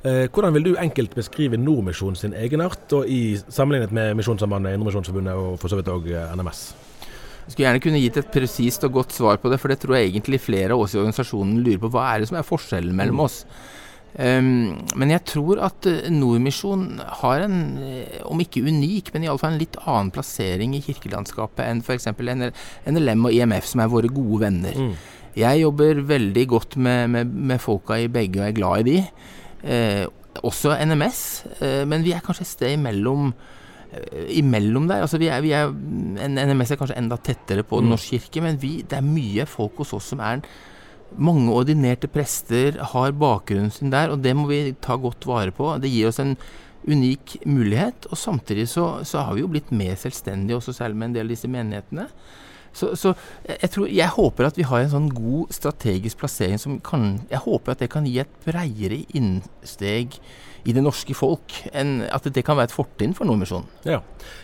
[0.00, 5.36] Eh, hvordan vil du enkelt beskrive Nordmisjon sin egenart, og i sammenlignet med Misjonssambandet, Indremisjonsforbundet
[5.36, 6.62] og for så vidt òg eh, NMS?
[7.44, 9.98] Jeg skulle gjerne kunne gitt et presist og godt svar på det, for det tror
[9.98, 11.90] jeg egentlig flere av oss i organisasjonen lurer på.
[11.92, 13.24] Hva er det som er forskjellen mellom mm.
[13.26, 13.38] oss?
[14.10, 16.86] Um, men jeg tror at uh, Nordmisjon
[17.20, 17.58] har en,
[18.26, 22.08] om ikke unik, men iallfall en litt annen plassering i kirkelandskapet enn f.eks.
[22.90, 24.80] NLM og IMF, som er våre gode venner.
[24.80, 24.94] Mm.
[25.38, 29.04] Jeg jobber veldig godt med, med, med, folka i begge, og er glad i de.
[29.60, 30.06] Uh,
[30.46, 31.20] også NMS,
[31.90, 33.32] men vi er kanskje et sted imellom
[34.30, 35.02] imellom der.
[35.02, 37.94] Altså vi er, vi er, NMS er kanskje enda tettere på Den mm.
[37.96, 40.44] norske kirke, men vi, det er mye folk hos oss som er
[41.18, 45.72] mange ordinerte prester har bakgrunnen sin der, og det må vi ta godt vare på.
[45.82, 46.36] Det gir oss en
[46.86, 51.10] unik mulighet, og samtidig så, så har vi jo blitt mer selvstendige også, selv med
[51.10, 52.06] en del av disse menighetene.
[52.72, 53.14] Så, så
[53.48, 57.42] jeg, tror, jeg, håper at vi har en sånn god strategisk plassering som kan Jeg
[57.42, 60.20] håper at det kan gi et breiere innsteg
[60.68, 63.68] i det norske folk enn at det kan være et fortrinn for Nordmisjonen.
[63.88, 64.02] Ja,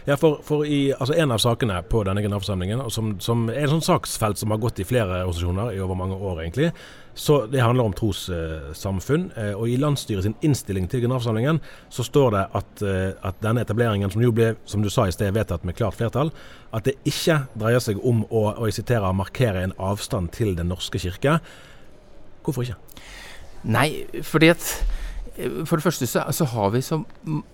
[0.08, 3.72] ja for, for i, altså en av sakene på denne generalforsamlingen, som, som, er et
[3.74, 6.70] sånn saksfelt som har gått i flere organisasjoner i over mange år, egentlig,
[7.16, 9.30] så Det handler om trossamfunn.
[9.36, 13.62] Eh, og I landsstyret sin innstilling til generalforsamlingen så står det at, eh, at, denne
[13.64, 16.30] etableringen, som jo ble som du sa i sted, vedtatt med klart flertall,
[16.76, 20.68] at det ikke dreier seg om å å jeg siterer, markere en avstand til Den
[20.68, 21.40] norske kirke.
[22.44, 22.76] Hvorfor ikke?
[23.64, 24.68] Nei, fordi at
[25.36, 26.98] for det første så, så, har vi så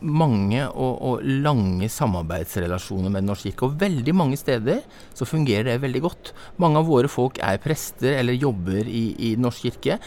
[0.01, 3.69] mange og, og, lange samarbeidsrelasjoner med Den norske kirke.
[3.69, 4.83] Og veldig mange steder
[5.15, 6.33] så fungerer det veldig godt.
[6.63, 9.99] Mange av våre folk er prester eller jobber i, i Den norske kirke.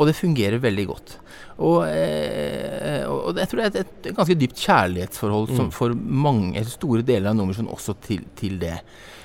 [0.00, 1.14] Og det fungerer veldig godt.
[1.60, 5.74] Og, eh, og jeg tror det er et, et ganske dypt kjærlighetsforhold som, mm.
[5.76, 8.78] for mange, store deler av Nordmisjonen også til, til det.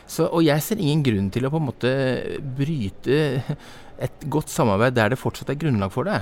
[0.06, 1.94] Så, og jeg ser ingen grunn til å på en måte
[2.60, 3.22] bryte
[4.06, 6.20] et godt samarbeid der det fortsatt er grunnlag for det.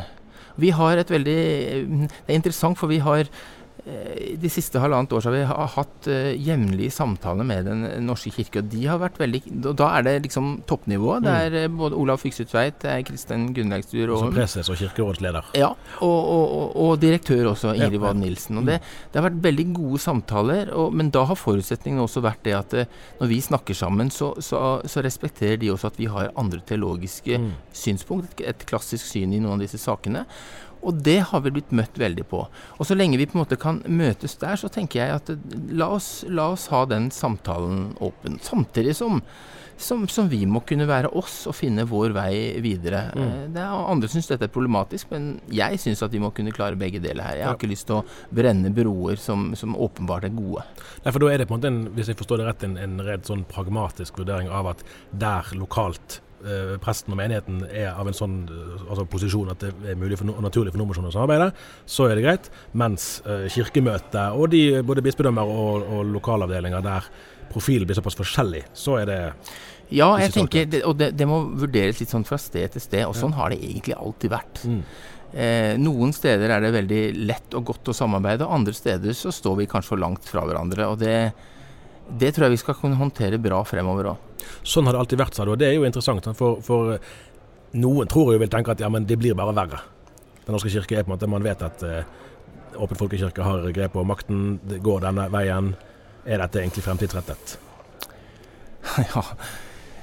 [0.57, 1.37] Vi har et veldig
[1.89, 6.07] Det er interessant, for vi har Eh, de siste halvannet år så har vi hatt
[6.07, 8.61] uh, jevnlige samtaler med Den norske kirke.
[8.61, 9.41] og de har vært veldig,
[9.75, 11.25] Da er det liksom toppnivået.
[11.25, 14.79] Det er uh, både Olav Fykset Tveit, det er Kristin Gunnleikstur og Som preses og
[14.79, 15.51] kirkerådsleder.
[15.59, 18.61] Ja, og, og, og, og direktør også, Ingrid Wad Nilsen.
[18.61, 18.79] og det,
[19.11, 22.79] det, har vært veldig gode samtaler, men da har forutsetningen også vært det at
[23.19, 27.37] når vi snakker sammen, så, så, så, respekterer de også at vi har andre teologiske
[27.37, 27.51] mm.
[27.75, 30.23] synspunkt, et, et klassisk syn i noen av disse sakene.
[30.83, 32.43] Og det har vi blitt møtt veldig på.
[32.77, 35.33] Og så lenge vi på en måte kan møtes der, så tenker jeg at
[35.71, 38.39] la oss, la oss ha den samtalen åpen.
[38.43, 39.21] Samtidig som,
[39.77, 43.05] som, som, vi må kunne være oss og finne vår vei videre.
[43.15, 43.23] Mm.
[43.23, 46.53] Eh, det er, andre syns dette er problematisk, men jeg syns at vi må kunne
[46.55, 47.39] klare begge deler her.
[47.39, 47.59] Jeg har ja.
[47.59, 50.65] ikke lyst til å brenne broer som, som åpenbart er gode.
[51.03, 52.77] Nei, for da er det på en måte, en, hvis jeg forstår det rett, en,
[52.81, 56.32] en redd sånn pragmatisk vurdering av at der lokalt eh,
[56.83, 60.31] presten og menigheten er av en sånn eh, altså posisjon at det er mulig for,
[60.43, 61.51] naturlig for nordmisjonen å samarbeide,
[61.85, 62.49] så er det greit.
[62.79, 67.07] Mens eh, kirkemøtet og de, både bispedømmer og, og lokalavdelinger der
[67.53, 69.21] profilen blir såpass forskjellig, så er det
[69.93, 73.03] ja, jeg tenker, det, og det, det, må vurderes litt sånn fra sted til sted.
[73.05, 74.61] Og sånn har det egentlig alltid vært.
[74.65, 74.79] Mm.
[75.33, 79.33] Eh, noen steder er det veldig lett og godt å samarbeide, og andre steder så
[79.33, 80.87] står vi kanskje for langt fra hverandre.
[80.89, 81.17] Og det,
[82.09, 84.47] det tror jeg vi skal kunne håndtere bra fremover òg.
[84.67, 85.53] Sånn har det alltid vært, sa du.
[85.53, 86.27] Og det er jo interessant.
[86.37, 86.97] For, for
[87.79, 89.81] noen tror jo vil tenke at ja, men det blir bare verre.
[90.43, 92.01] Den norske kirke er på en måte Man vet at uh,
[92.83, 95.73] Åpen folkekirke har grep på makten, det går denne veien.
[96.25, 97.57] Er dette egentlig fremtidsrettet?
[99.13, 99.23] ja,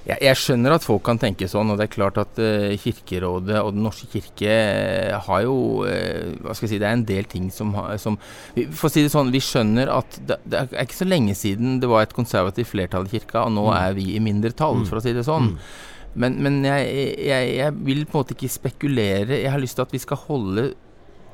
[0.07, 3.59] jeg, jeg, skjønner at folk kan tenke sånn, og det er klart at uh, Kirkerådet
[3.61, 7.05] og Den norske kirke uh, har jo uh, Hva skal jeg si Det er en
[7.09, 8.17] del ting som, som
[8.57, 11.79] For å si det sånn, vi skjønner at det, det, er ikke så lenge siden
[11.83, 13.77] det var et konservativt flertall i kirka, og nå mm.
[13.77, 14.89] er vi i mindretall, mm.
[14.89, 15.53] for å si det sånn.
[15.53, 15.89] Mm.
[16.21, 16.87] Men, men jeg,
[17.23, 19.39] jeg, jeg, vil på en måte ikke spekulere.
[19.45, 20.71] Jeg har lyst til at vi skal holde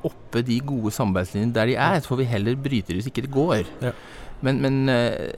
[0.05, 3.25] oppe de gode samarbeidslinjene der de er, så får vi heller bryte det hvis ikke
[3.25, 3.63] det går.
[3.81, 3.93] Ja.
[4.45, 5.31] Men, men, eh,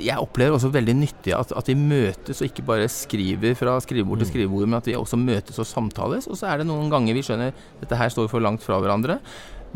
[0.00, 4.22] jeg opplever også veldig nyttig at, at, vi møtes og ikke bare skriver fra skrivebord
[4.22, 4.32] til mm.
[4.32, 6.28] skrivebord, men at vi også møtes og samtales.
[6.30, 9.18] Og så er det noen ganger vi skjønner dette her står for langt fra hverandre.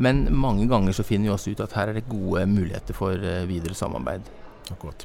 [0.00, 3.12] Men mange ganger så finner vi også ut at her er det gode muligheter for
[3.12, 4.30] eh, videre samarbeid.
[4.72, 5.04] Akkurat.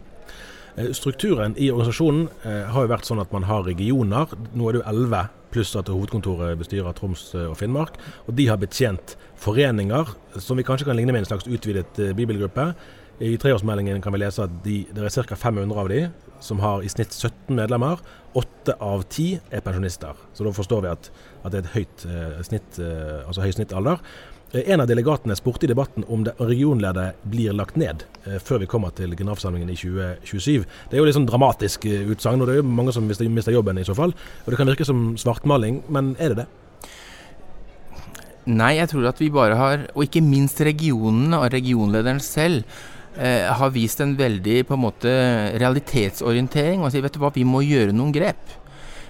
[0.78, 2.30] Eh, strukturen i organisasjonen
[2.72, 4.32] har jo vært sånn at man har regioner.
[4.54, 8.00] Nå er det jo elleve, pluss at hovedkontoret bestyrer Troms og Finnmark.
[8.28, 12.72] Og de har betjent foreninger, som vi kanskje kan ligne med en slags utvidet bibelgruppe.
[13.20, 15.36] I treårsmeldingen kan vi lese at de, det er ca.
[15.36, 16.04] 500 av de
[16.40, 17.98] som har i snitt 17 medlemmer.
[18.38, 20.18] Åtte av ti er pensjonister.
[20.38, 21.08] Så da forstår vi at,
[21.42, 24.04] at det er et høyt eh, snitt, eh, altså høy snittalder.
[24.52, 28.62] Eh, en av delegatene spurte i debatten om det regionledet blir lagt ned eh, før
[28.62, 30.68] vi kommer til generalforsamlingen i 2027.
[30.88, 33.28] Det er jo litt sånn dramatisk eh, utsagn, og det er jo mange som mister,
[33.34, 34.14] mister jobben i så fall.
[34.46, 36.48] Og Det kan virke som svartmaling, men er det det?
[38.48, 42.64] Nei, jeg tror at vi bare har, og ikke minst regionene og regionlederen selv,
[43.18, 45.12] eh, har vist en veldig på en måte
[45.58, 48.58] realitetsorientering og sier vet du hva, vi må gjøre noen grep.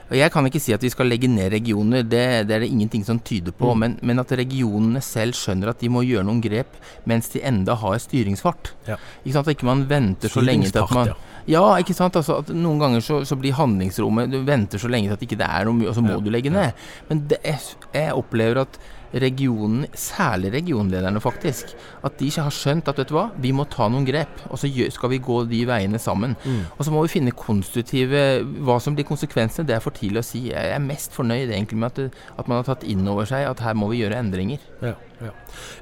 [0.07, 2.69] Og Jeg kan ikke si at vi skal legge ned regioner, det, det er det
[2.71, 3.73] ingenting som tyder på.
[3.73, 3.79] Mm.
[3.81, 6.77] Men, men, at regionene selv skjønner at de må gjøre noen grep
[7.09, 8.71] mens de enda har styringsfart.
[8.87, 8.99] Ja.
[9.25, 11.17] Ikke sant, At ikke man venter så lenge til at man ja.
[11.57, 12.15] ja, ikke sant.
[12.15, 15.39] Altså, at Noen ganger så, så, blir handlingsrommet Du venter så lenge til at ikke
[15.43, 16.23] det er noe mye, og så må ja.
[16.23, 16.87] du legge ned.
[17.11, 18.79] Men det, jeg opplever at
[19.21, 21.73] regionen, særlig regionlederne faktisk,
[22.05, 24.59] at de ikke har skjønt at vet du hva, vi må ta noen grep, og
[24.61, 26.35] så skal vi gå de veiene sammen.
[26.43, 26.63] Mm.
[26.77, 28.23] Og så må vi finne konstruktive
[28.65, 30.41] Hva som blir konsekvensene, det er for tidlig å si.
[30.51, 33.47] Jeg er mest fornøyd egentlig med at, det, at man har tatt inn over seg
[33.47, 34.63] at her må vi gjøre endringer.
[34.81, 35.31] Ja, ja.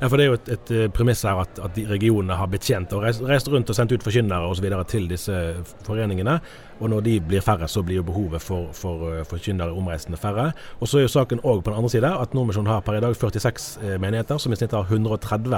[0.02, 2.94] ja for det er jo et, et eh, premiss her at, at regionene har betjent
[2.96, 4.70] og reist, reist rundt og sendt ut forkynnere osv.
[4.92, 5.42] til disse
[5.88, 6.40] foreningene.
[6.80, 10.50] Og når de blir færre, så blir jo behovet for, for eh, forkynnere omreisende færre.
[10.80, 13.04] Og så er jo saken òg på den andre side at Nordmisjonen har per i
[13.04, 15.56] dag 46 eh, menigheter, som i snitt har 130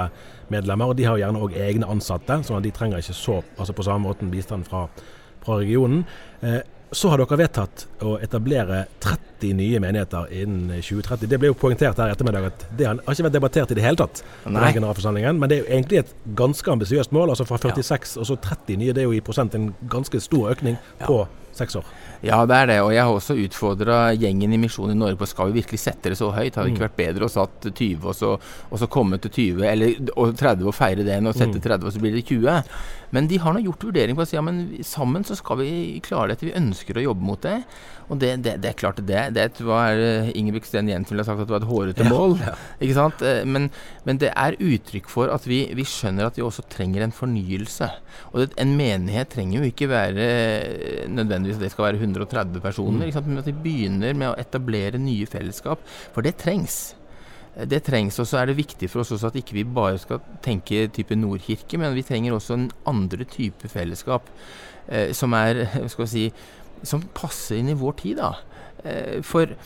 [0.54, 0.92] medlemmer.
[0.92, 3.86] Og de har gjerne òg egne ansatte, sånn at de trenger ikke så altså på
[3.86, 4.86] samme måten bistand fra,
[5.42, 6.04] fra regionen.
[6.42, 11.28] Eh, så har dere vedtatt å etablere 30 nye menigheter innen 2030.
[11.28, 13.84] Det ble jo poengtert her i ettermiddag at det har ikke vært debattert i det
[13.84, 14.22] hele tatt.
[14.78, 17.30] generalforsamlingen, Men det er jo egentlig et ganske ambisiøst mål.
[17.30, 18.20] altså Fra 46 ja.
[18.20, 21.06] og så 30 nye, det er jo i prosent en ganske stor økning ja.
[21.06, 21.26] på
[21.58, 21.84] seks år.
[22.20, 22.78] Ja, det er det.
[22.82, 26.12] Og jeg har også utfordra gjengen i Misjonen i Norge på skal vi virkelig sette
[26.12, 26.56] det så høyt.
[26.56, 26.86] Har det ikke mm.
[26.88, 28.32] vært bedre å satt 20 og så,
[28.70, 31.84] og så komme til 20, eller og 30 og feire det enn å sette 30
[31.84, 31.86] mm.
[31.86, 32.72] og så blir det 20?
[33.14, 35.70] Men de har nå gjort vurdering på å si ja, men sammen så skal vi
[36.04, 36.46] klare dette.
[36.48, 37.60] Vi ønsker å jobbe mot det.
[38.08, 39.98] Og det, det, det er klart det, det var
[40.32, 42.38] Ingebrigtsen Jensen ville sagt at det var et hårete mål.
[42.40, 42.68] Ja, ja.
[42.84, 43.24] Ikke sant?
[43.24, 43.68] Eh, men,
[44.08, 47.90] men, det er uttrykk for at vi, vi, skjønner at vi også trenger en fornyelse.
[48.32, 50.28] Og det, en menighet trenger jo ikke være
[51.12, 53.08] nødvendigvis at det skal være 130 personer.
[53.08, 53.32] Mm.
[53.32, 55.84] Men at vi begynner med å etablere nye fellesskap.
[56.14, 56.80] For det trengs.
[57.66, 58.18] Det trengs.
[58.22, 61.16] Og så er det viktig for oss også at ikke vi bare skal tenke type
[61.18, 64.30] Nordkirke, men vi trenger også en andre type fellesskap
[64.86, 66.24] eh, som er skal vi si,
[66.86, 68.22] som passer inn i vår tid.
[68.22, 68.34] da.
[68.84, 69.56] Eh, for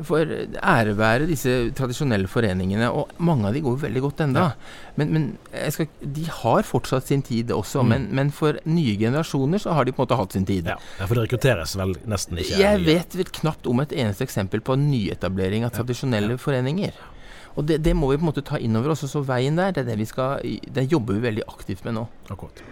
[0.00, 4.46] for ære være disse tradisjonelle foreningene, og mange av de går veldig godt enda.
[4.48, 4.96] Ja.
[4.96, 5.26] Men, men
[5.74, 7.92] skal, de har fortsatt sin tid også, mm.
[7.92, 10.70] men, men, for nye generasjoner så har de på en måte hatt sin tid.
[10.72, 12.60] Ja, For det rekrutteres vel nesten ikke?
[12.62, 16.42] Jeg vet vel knapt om et eneste eksempel på nyetablering av tradisjonelle ja.
[16.42, 16.96] foreninger.
[17.56, 19.04] Og det, det, må vi på en måte ta inn over oss.
[19.08, 22.06] Så veien der, det, er det, vi skal, det jobber vi veldig aktivt med nå.
[22.32, 22.62] Akkurat.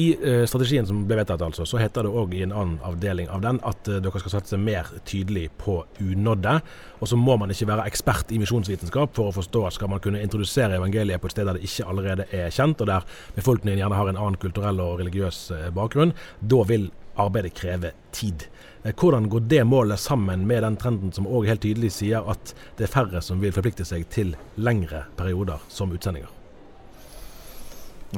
[0.00, 3.28] I uh, strategien som ble vedtatt, altså, så heter det òg i en annen avdeling
[3.32, 6.54] av den at uh, dere skal satse mer tydelig på unådde.
[7.00, 10.00] Og så må man ikke være ekspert i misjonsvitenskap for å forstå at skal man
[10.04, 13.82] kunne introdusere evangeliet på et sted der det ikke allerede er kjent, og der befolkningen
[13.82, 16.88] gjerne har en annen kulturell og religiøs uh, bakgrunn, da vil
[17.20, 18.48] arbeidet kreve tid.
[18.82, 22.88] Hvordan går det målet sammen med den trenden som òg helt tydelig sier at det
[22.88, 26.39] er færre som vil forplikte seg til lengre perioder som utsendinger?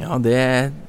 [0.01, 0.37] Ja, det,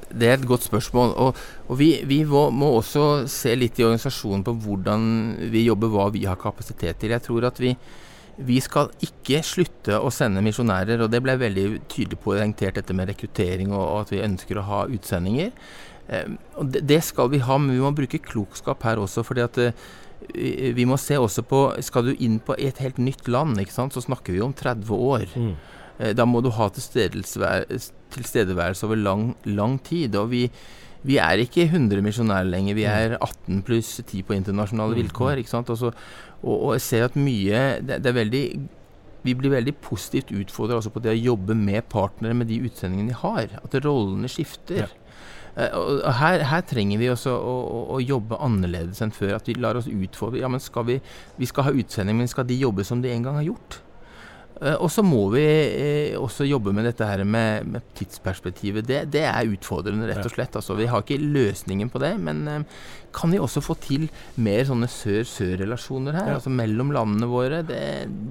[0.08, 1.12] det, er et godt spørsmål.
[1.20, 5.04] Og, og vi, vi må, må, også se litt i organisasjonen på hvordan
[5.52, 7.12] vi jobber, hva vi har kapasitet til.
[7.12, 7.74] Jeg tror at vi,
[8.48, 13.12] vi skal ikke slutte å sende misjonærer, og det ble veldig tydelig poengtert dette med
[13.12, 15.52] rekruttering og, og, at vi ønsker å ha utsendinger.
[16.08, 19.26] Eh, og det, det, skal vi ha, men vi må bruke klokskap her også.
[19.26, 19.84] fordi at eh,
[20.74, 24.32] vi må se også på Skal du inn på et helt nytt land, så snakker
[24.32, 25.28] vi om 30 år.
[25.36, 25.52] Mm.
[25.98, 27.92] Eh, da må du ha tilstedeværelse
[28.84, 30.16] over lang, lang tid.
[30.16, 30.44] Og vi,
[31.02, 32.78] vi er ikke 100 misjonærer lenger.
[32.78, 35.42] Vi er 18 pluss 10 på internasjonale mm, vilkår.
[35.42, 35.70] ikke sant?
[35.70, 35.92] Også,
[36.42, 38.44] og, og, jeg ser at mye det, det, er veldig
[39.24, 43.22] Vi blir veldig positivt utfordra på det å jobbe med partnere med de utsendingene de
[43.22, 43.58] har.
[43.62, 44.84] At rollene skifter.
[44.84, 44.92] Ja.
[45.54, 49.36] Uh, og her, her, trenger vi også å, å, å, jobbe annerledes enn før.
[49.38, 50.40] At vi lar oss utfordre.
[50.42, 51.00] Ja, men skal vi,
[51.38, 53.83] vi skal ha utsending, men skal de jobbe som de en gang har gjort?
[54.62, 58.86] Eh, og så må vi eh, også jobbe med dette her med, med tidsperspektivet.
[58.86, 60.54] Det, det, er utfordrende, rett og slett.
[60.60, 64.08] Altså, vi har ikke løsningen på det, men eh, kan vi også få til
[64.42, 66.38] mer sånne sør-sør-relasjoner her, ja.
[66.40, 67.60] altså mellom landene våre?
[67.66, 67.80] Det,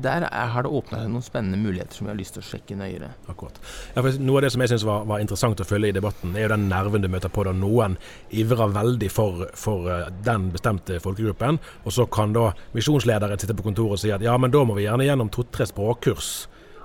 [0.04, 2.48] der er, har det åpna seg noen spennende muligheter som vi har lyst til å
[2.50, 3.14] sjekke nøyere.
[3.32, 3.60] Akkurat.
[3.96, 6.48] Ja, noe av det som jeg syns var, var, interessant å følge i debatten, er
[6.48, 7.96] jo den nerven du møter på da noen
[8.36, 9.88] ivrer veldig for, for
[10.26, 14.36] den bestemte folkegruppen, og så kan da misjonslederen sitte på kontoret og si at ja,
[14.40, 16.13] men da må vi gjerne gjennom to-tre språkkurs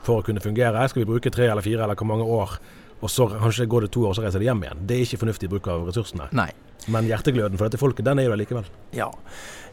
[0.06, 0.86] for å kunne fungere.
[0.88, 2.58] Skal vi bruke tre eller fire eller hvor mange år?
[2.98, 4.80] Og så kanskje går det to år, så reiser de hjem igjen.
[4.88, 6.26] Det er ikke fornuftig bruk av ressursene.
[6.34, 6.50] Nei.
[6.88, 8.66] Men hjertegløden for dette folket, den er jo likevel.
[8.96, 9.08] Ja.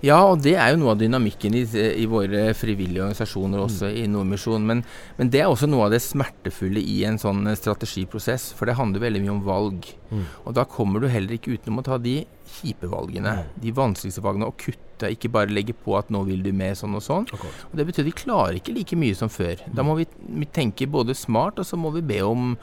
[0.03, 1.63] ja, og det er jo noe av dynamikken i,
[2.01, 3.97] i våre frivillige organisasjoner også mm.
[4.01, 4.65] i Nordmisjonen.
[4.67, 4.83] Men,
[5.19, 8.49] men, det er også noe av det smertefulle i en sånn strategiprosess.
[8.57, 9.89] For det handler veldig mye om valg.
[10.11, 10.25] Mm.
[10.43, 12.19] Og da kommer du heller ikke utenom å ta de
[12.57, 13.39] kjipe valgene.
[13.39, 13.55] Mm.
[13.63, 14.51] De vanskeligste valgene.
[14.51, 17.29] Og kutte, ikke bare legge på at nå vil du med sånn og sånn.
[17.35, 17.53] Okay.
[17.69, 19.63] Og Det betyr at vi klarer ikke like mye som før.
[19.75, 20.07] Da må vi,
[20.41, 22.53] vi tenke både smart, og så må vi be om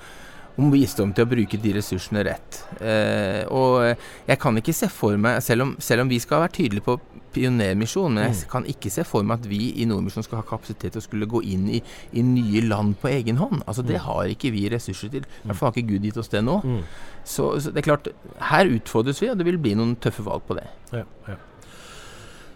[0.60, 2.58] om visdom til å bruke de ressursene rett.
[2.82, 3.94] Eh, og
[4.28, 6.98] jeg kan ikke se for meg, selv om, selv om vi skal være tydelige på
[7.32, 8.48] pionermisjon, men jeg mm.
[8.52, 11.28] kan ikke se for meg at vi i Nordmisjon skal ha kapasitet til å skulle
[11.30, 11.80] gå inn i,
[12.12, 13.62] i, nye land på egen hånd.
[13.64, 14.04] Altså Det mm.
[14.08, 15.24] har ikke vi ressurser til.
[15.24, 16.58] I hvert fall har ikke Gud gitt oss det nå.
[16.60, 16.82] Mm.
[17.22, 18.12] Så, så, det er klart,
[18.52, 20.68] her utfordres vi, og det vil bli noen tøffe valg på det.
[20.92, 21.38] Ja, ja.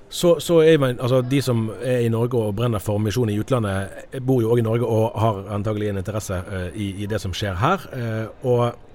[0.09, 3.39] Så, så er man, altså De som er i Norge og brenner for misjon i
[3.41, 7.21] utlandet, bor jo òg i Norge og har antagelig en interesse uh, i, i, det
[7.21, 7.89] som skjer her.
[7.93, 8.86] Uh, og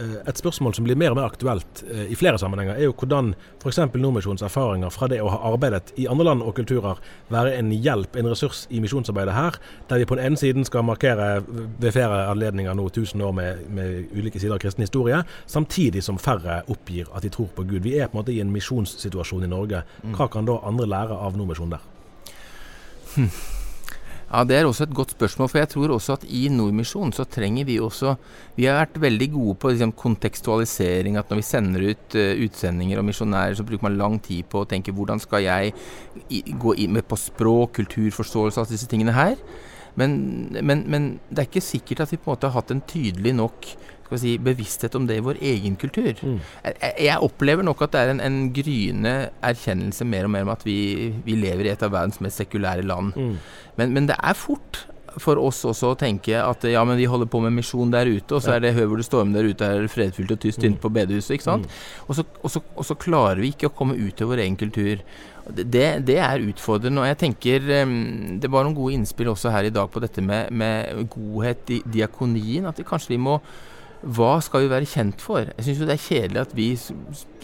[0.00, 3.34] et spørsmål som blir mer og mer aktuelt eh, i flere sammenhenger, er jo hvordan
[3.60, 3.80] f.eks.
[3.94, 7.00] Nordmisjonens erfaringer fra det å ha arbeidet i andre land og kulturer
[7.32, 9.60] være en hjelp, en ressurs i misjonsarbeidet her,
[9.90, 13.62] der vi på den ene siden skal markere ved flere anledninger nå 1000 år med,
[13.68, 17.84] med, ulike sider av kristen historie, samtidig som færre oppgir at de tror på Gud.
[17.86, 19.84] Vi er på en måte i en misjonssituasjon i Norge.
[20.02, 20.16] Mm.
[20.16, 21.88] Hva kan da andre lære av Nordmisjonen der?
[23.16, 23.32] Hm.
[24.30, 25.48] Ja, Det er også et godt spørsmål.
[25.50, 28.14] For jeg tror også at i Nordmisjonen så trenger vi også
[28.56, 31.16] Vi har vært veldig gode på liksom, kontekstualisering.
[31.16, 34.62] At når vi sender ut uh, utsendinger og misjonærer, så bruker man lang tid på
[34.62, 35.74] å tenke hvordan skal jeg
[36.28, 39.34] i, gå inn på språk, kulturforståelse, alle disse tingene her.
[39.98, 40.12] Men,
[40.62, 43.34] men, men, det er ikke sikkert at vi på en måte har hatt en tydelig
[43.34, 43.66] nok
[44.18, 46.12] si, bevissthet om det i vår egen kultur.
[46.22, 46.38] Mm.
[46.64, 49.14] Jeg, jeg, opplever nok at det er en, en gryende
[49.46, 50.78] erkjennelse mer og mer om at vi,
[51.24, 53.14] vi lever i et av verdens mest sekulære land.
[53.16, 53.36] Mm.
[53.76, 54.84] Men, men, det er fort
[55.18, 58.36] for oss også å tenke at ja, men vi holder på med misjon der ute,
[58.36, 60.78] og så er det høver og storm der ute, er det fredfullt og tyst mm.
[60.82, 61.34] på bedehuset.
[61.36, 61.66] ikke sant?
[61.66, 62.06] Mm.
[62.06, 64.58] Og, så, og, så, og, så, klarer vi ikke å komme ut til vår egen
[64.60, 65.02] kultur.
[65.50, 67.02] Det, det, er utfordrende.
[67.02, 70.52] Og jeg tenker Det var noen gode innspill også her i dag på dette med,
[70.54, 72.68] med godhet i diakonien.
[72.70, 73.40] At vi, kanskje vi må
[74.00, 75.50] hva skal vi være kjent for?
[75.58, 76.68] Jeg syns det er kjedelig at vi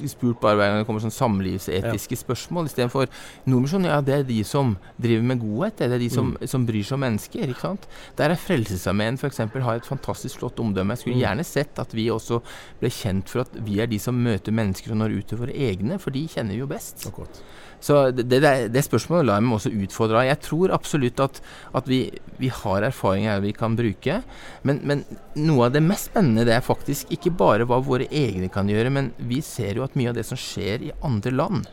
[0.08, 2.20] spurt bare hver gang det kommer sånn samlivsetiske ja.
[2.22, 2.70] spørsmål.
[2.70, 3.10] Istedenfor
[3.44, 5.76] Nordmisjon, ja, det er de som driver med godhet.
[5.82, 6.48] Det er de som, mm.
[6.48, 7.52] som bryr seg om mennesker.
[7.52, 7.84] ikke sant?
[8.16, 9.42] Der er Frelsesarmeen f.eks.
[9.52, 10.96] har et fantastisk flott omdømme.
[10.96, 11.24] Jeg skulle mm.
[11.26, 12.40] gjerne sett at vi også
[12.80, 15.60] ble kjent for at vi er de som møter mennesker og når ut til våre
[15.68, 17.04] egne, for de kjenner vi jo best.
[17.10, 17.44] Akkurat.
[17.80, 20.28] Så det, det, det spørsmålet lar jeg meg også utfordre av.
[20.30, 21.40] Jeg tror absolutt at,
[21.76, 22.00] at vi,
[22.40, 24.20] vi, har erfaringer vi kan bruke.
[24.66, 25.04] Men, men,
[25.36, 28.92] noe av det mest spennende det er faktisk ikke bare hva våre egne kan gjøre,
[28.92, 31.68] men vi ser jo at mye av det som skjer i andre land,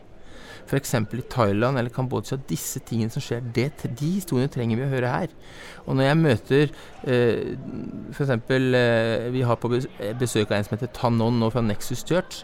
[0.64, 0.94] f.eks.
[0.96, 5.12] i Thailand eller Kambodsja, disse tingene som skjer, det, de historiene trenger vi å høre
[5.12, 5.34] her.
[5.84, 6.76] Og når jeg møter
[7.08, 7.56] eh,
[8.14, 8.36] f.eks.
[8.38, 9.72] Eh, Vi har på
[10.20, 12.44] besøk av en som heter Tanon nå fra Nexus Church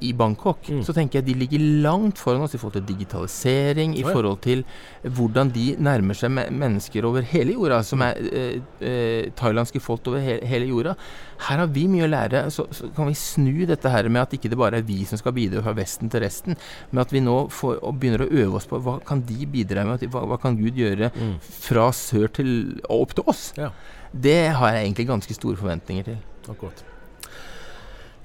[0.00, 0.82] i Bangkok, mm.
[0.86, 4.64] så tenker jeg de ligger langt foran oss i forhold til digitalisering, i forhold til
[5.02, 10.22] hvordan de nærmer seg mennesker over hele jorda, som er eh, eh, thailandske folk over
[10.24, 10.94] he hele jorda.
[11.48, 12.44] Her har vi mye å lære.
[12.54, 15.20] Så, så, kan vi snu dette her med at ikke det bare er vi som
[15.20, 16.58] skal bidra fra Vesten til resten,
[16.92, 20.06] men at vi nå får, begynner å øve oss på hva kan de bidra med,
[20.14, 21.36] hva, hva kan Gud gjøre mm.
[21.66, 22.50] fra sør til
[22.88, 23.46] og opp til oss.
[23.58, 23.72] Ja.
[24.14, 26.20] Det har jeg egentlig ganske store forventninger til.
[26.48, 26.84] Akkurat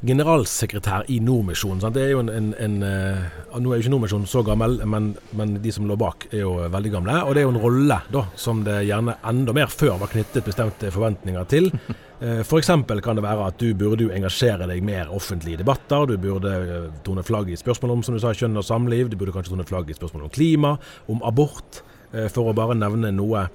[0.05, 1.81] generalsekretær i Nordmisjonen.
[1.93, 5.11] Det er jo en, en, en uh, Nå er jo ikke Nordmisjonen så gammel, men,
[5.35, 7.17] men, de som lå bak er jo veldig gamle.
[7.25, 10.47] Og det er jo en rolle da, som det gjerne enda mer før var knyttet
[10.47, 11.71] bestemte forventninger til.
[12.19, 12.67] Uh, F.eks.
[12.67, 16.03] kan det være at du burde jo engasjere deg mer offentlig i debatter.
[16.03, 19.07] Du burde uh, tone flagg i spørsmål om som du sa, kjønn og samliv.
[19.07, 20.73] Du burde kanskje tone flagg i spørsmål om klima,
[21.07, 21.79] om abort,
[22.11, 23.45] for å bare nevne noe.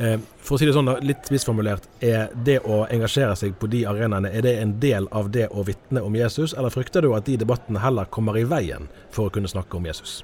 [0.00, 3.82] Eh, for å si det sånn, litt misformulert, er det å engasjere seg på de
[3.90, 7.28] arenaene er det en del av det å vitne om Jesus, eller frykter du at
[7.28, 10.22] de debattene heller kommer i veien for å kunne snakke om Jesus?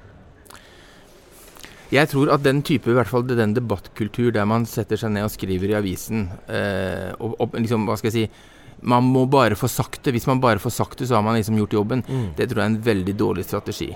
[1.93, 5.29] Jeg tror at den type, i hvert fall den debattkultur der man setter seg ned
[5.29, 8.55] og skriver i avisen eh, og, og, liksom, hva skal jeg si
[8.87, 10.11] man må bare få sagt det.
[10.13, 12.03] Hvis man bare får sagt det, så har man liksom gjort jobben.
[12.05, 12.27] Mm.
[12.37, 13.87] Det tror jeg er en veldig dårlig strategi.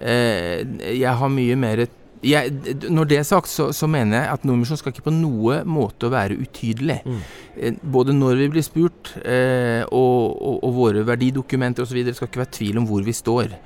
[0.00, 0.64] Eh,
[0.96, 1.82] jeg har mye mer
[2.24, 5.60] jeg, når det er sagt, så, så, mener jeg at Nordmisjon skal ikke på noe
[5.68, 7.00] måte være utydelig.
[7.04, 7.24] Mm.
[7.56, 12.00] Eh, både når vi blir spurt, eh, og, og, og, våre verdidokumenter osv.
[12.06, 13.58] Det skal ikke være tvil om hvor vi står.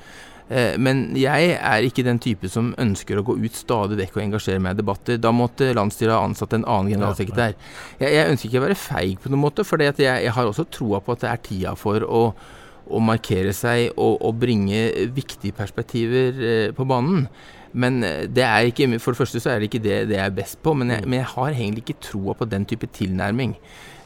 [0.48, 4.22] Eh, men jeg er ikke den type som ønsker å gå ut stadig vekk og
[4.24, 5.20] engasjere meg i debatter.
[5.20, 7.56] Da måtte landsstyret ha ansatt en annen generalsekretær.
[8.00, 10.68] Jeg, jeg ønsker ikke å være feig på noen måte, for jeg, jeg, har også
[10.72, 12.22] troa på at det er tida for å,
[12.88, 17.28] å markere seg og, og bringe viktige perspektiver eh, på banen.
[17.78, 20.24] Men eh, det er ikke, for det første så er det ikke det, det jeg
[20.24, 21.12] er best på, men jeg, mm.
[21.12, 23.54] men jeg har egentlig ikke troa på den type tilnærming.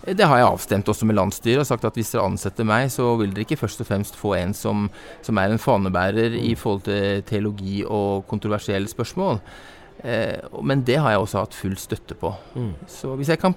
[0.04, 2.90] Eh, det har jeg avstemt også med landsstyret og sagt at hvis dere ansetter meg,
[2.92, 4.88] så vil dere ikke først og fremst få en som,
[5.24, 6.58] som er en fanebærer i mm.
[6.62, 9.40] forhold til teologi og kontroversielle spørsmål.
[10.02, 12.34] Eh, men det har jeg også hatt full støtte på.
[12.58, 12.74] Mm.
[12.90, 13.56] Så hvis jeg kan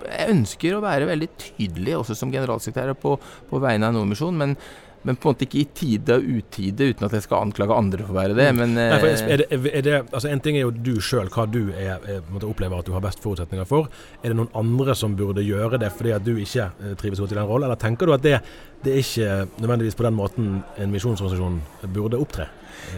[0.00, 3.18] Jeg ønsker å være veldig tydelig også som generalsekretær på,
[3.50, 4.54] på vegne av Nordmisjonen, men
[5.02, 8.04] men på en måte ikke i tide og utide, uten at jeg skal anklage andre
[8.04, 8.48] for å være det.
[8.52, 8.60] Mm.
[8.60, 11.72] Men, Nei, er det, er det, altså En ting er jo du sjøl, hva du
[11.72, 13.88] er, er, opplever at du har best forutsetninger for.
[14.20, 17.32] Er det noen andre som burde gjøre det fordi at du ikke eh, trives godt
[17.32, 18.38] i den rollen, eller tenker du at det,
[18.84, 21.60] det er ikke nødvendigvis på den måten en misjonsorganisasjon
[21.96, 22.50] burde opptre?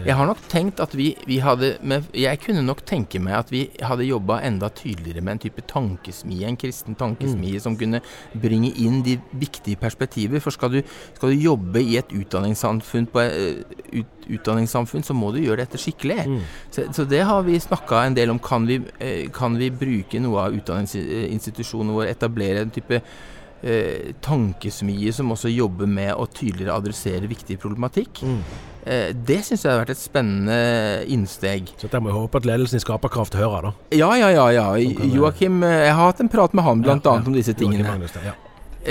[0.05, 3.51] Jeg har nok tenkt at vi, vi hadde med, Jeg kunne nok tenke meg at
[3.53, 7.63] vi hadde jobba enda tydeligere med en type tankesmie, en kristen tankesmie, mm.
[7.63, 8.01] som kunne
[8.33, 10.43] bringe inn de viktige perspektiver.
[10.43, 10.79] For skal du,
[11.15, 15.81] skal du jobbe i et utdanningssamfunn, på, uh, ut, utdanningssamfunn, så må du gjøre dette
[15.81, 16.19] skikkelig.
[16.29, 16.39] Mm.
[16.69, 18.41] Så, så, det har vi snakka en del om.
[18.43, 23.01] Kan vi, uh, kan vi bruke noe av utdanningsinstitusjonene våre, etablere en type
[23.63, 28.23] eh, tankesmie som også jobber med å tydeligere adressere viktig problematikk.
[28.27, 28.39] Mm.
[28.83, 30.57] Eh, det syns jeg har vært et spennende
[31.11, 31.73] innsteg.
[31.79, 33.73] Så der må jeg håpe at ledelsen i Skaperkraft hører, da.
[33.95, 34.47] Ja, ja, ja.
[34.51, 34.67] ja.
[35.15, 36.97] Joakim, eh, jeg har hatt en prat med han bl.a.
[36.97, 37.19] Ja, ja.
[37.21, 37.87] om disse tingene.
[37.87, 38.35] Magnus, ja.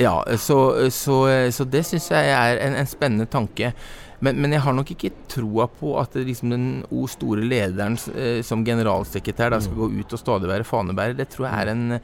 [0.01, 3.75] ja, så, så, så det syns jeg er en, en spennende tanke.
[4.23, 8.39] Men, men, jeg har nok ikke troa på at liksom den o store lederen eh,
[8.47, 9.81] som generalsekretær da skal mm.
[9.81, 11.17] gå ut og stadig være fanebærer.
[11.19, 11.99] Det tror jeg er en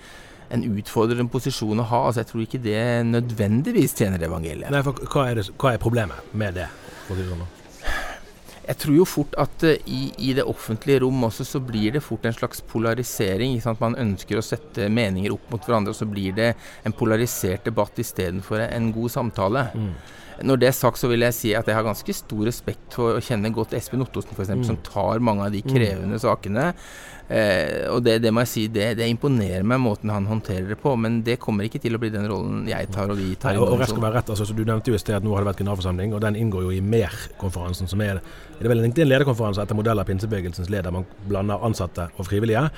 [0.55, 2.03] en utfordrende posisjon å ha.
[2.09, 4.73] Altså, jeg tror ikke det nødvendigvis tjener evangeliet.
[4.73, 6.69] Nei, for hva er, det, hva er problemet med det?
[7.09, 7.47] Sånn,
[8.69, 12.05] jeg tror jo fort at uh, i, i, det offentlige rom også så blir det
[12.05, 13.57] fort en slags polarisering.
[13.81, 16.51] Man ønsker å sette meninger opp mot hverandre, og så blir det
[16.85, 19.69] en polarisert debatt istedenfor en god samtale.
[19.73, 19.95] Mm.
[20.47, 23.19] Når det er sagt, så vil jeg si at jeg har ganske stor respekt for
[23.19, 24.67] å kjenne godt Espen Ottosen, f.eks., mm.
[24.69, 25.71] som tar mange av de mm.
[25.73, 26.23] krevende mm.
[26.23, 26.73] sakene.
[27.29, 30.79] Eh, og det, det, må jeg si, det, det, imponerer meg måten han håndterer det
[30.81, 30.95] på.
[31.01, 33.57] Men det kommer ikke til å bli den rollen jeg tar og vi tar.
[33.57, 35.35] Nei, og, og rett skal være rett, altså, Du nevnte jo i sted at nå
[35.35, 37.91] har det vært generalforsamling, og den inngår jo i MER-konferansen.
[37.91, 38.23] som er,
[38.57, 40.95] er det vel en lederkonferanse etter modell av pinsebevegelsens leder.
[40.95, 42.69] Man blander ansatte og frivillige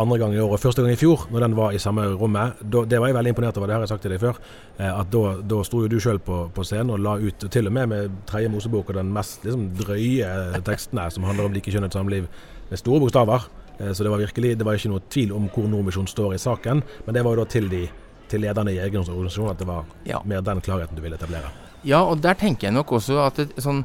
[0.00, 2.58] andre gang i år og første gang i fjor, når den var i samme rommet.
[2.60, 4.40] Da, det var jeg veldig imponert over, det har jeg sagt til deg før.
[4.78, 5.22] Eh, at Da,
[5.52, 8.18] da sto jo du sjøl på, på, scenen og la ut, til og med med
[8.30, 12.28] tredje Mosebok og den mest liksom, drøye tekstene som handler om likekjønnet samliv,
[12.70, 13.48] med store bokstaver.
[13.78, 16.42] Eh, så det var virkelig, det var ikke noe tvil om hvor Nordmisjon står i
[16.42, 17.86] saken, men det var jo da til, de,
[18.30, 20.22] til lederne i egen organisasjon at det var ja.
[20.24, 21.50] mer den klarheten du ville etablere.
[21.84, 23.84] Ja, og der tenker jeg nok også at et sånn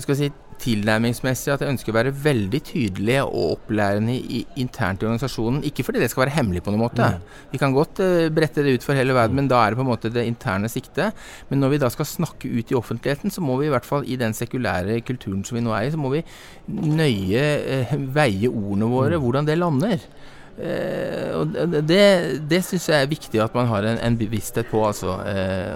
[0.00, 0.28] skal si,
[0.62, 5.62] tilnærmingsmessig at jeg ønsker å være veldig tydelig og opplærende i, internt i organisasjonen.
[5.68, 7.06] Ikke fordi det skal være hemmelig på noen måte.
[7.14, 7.26] Mm.
[7.52, 9.42] Vi kan godt uh, brette det ut for hele verden, mm.
[9.42, 11.18] men da er det på en måte det interne siktet.
[11.50, 14.06] Men når vi da skal snakke ut i offentligheten, så må vi i hvert fall
[14.08, 16.24] i den sekulære kulturen som vi nå er i, så må vi
[16.68, 17.46] nøye
[17.92, 19.24] uh, veie ordene våre, mm.
[19.24, 20.10] hvordan det lander.
[20.58, 21.56] Uh, og
[21.86, 22.02] Det,
[22.50, 24.82] det syns jeg er viktig at man har en, en bevissthet på.
[24.88, 25.20] Altså.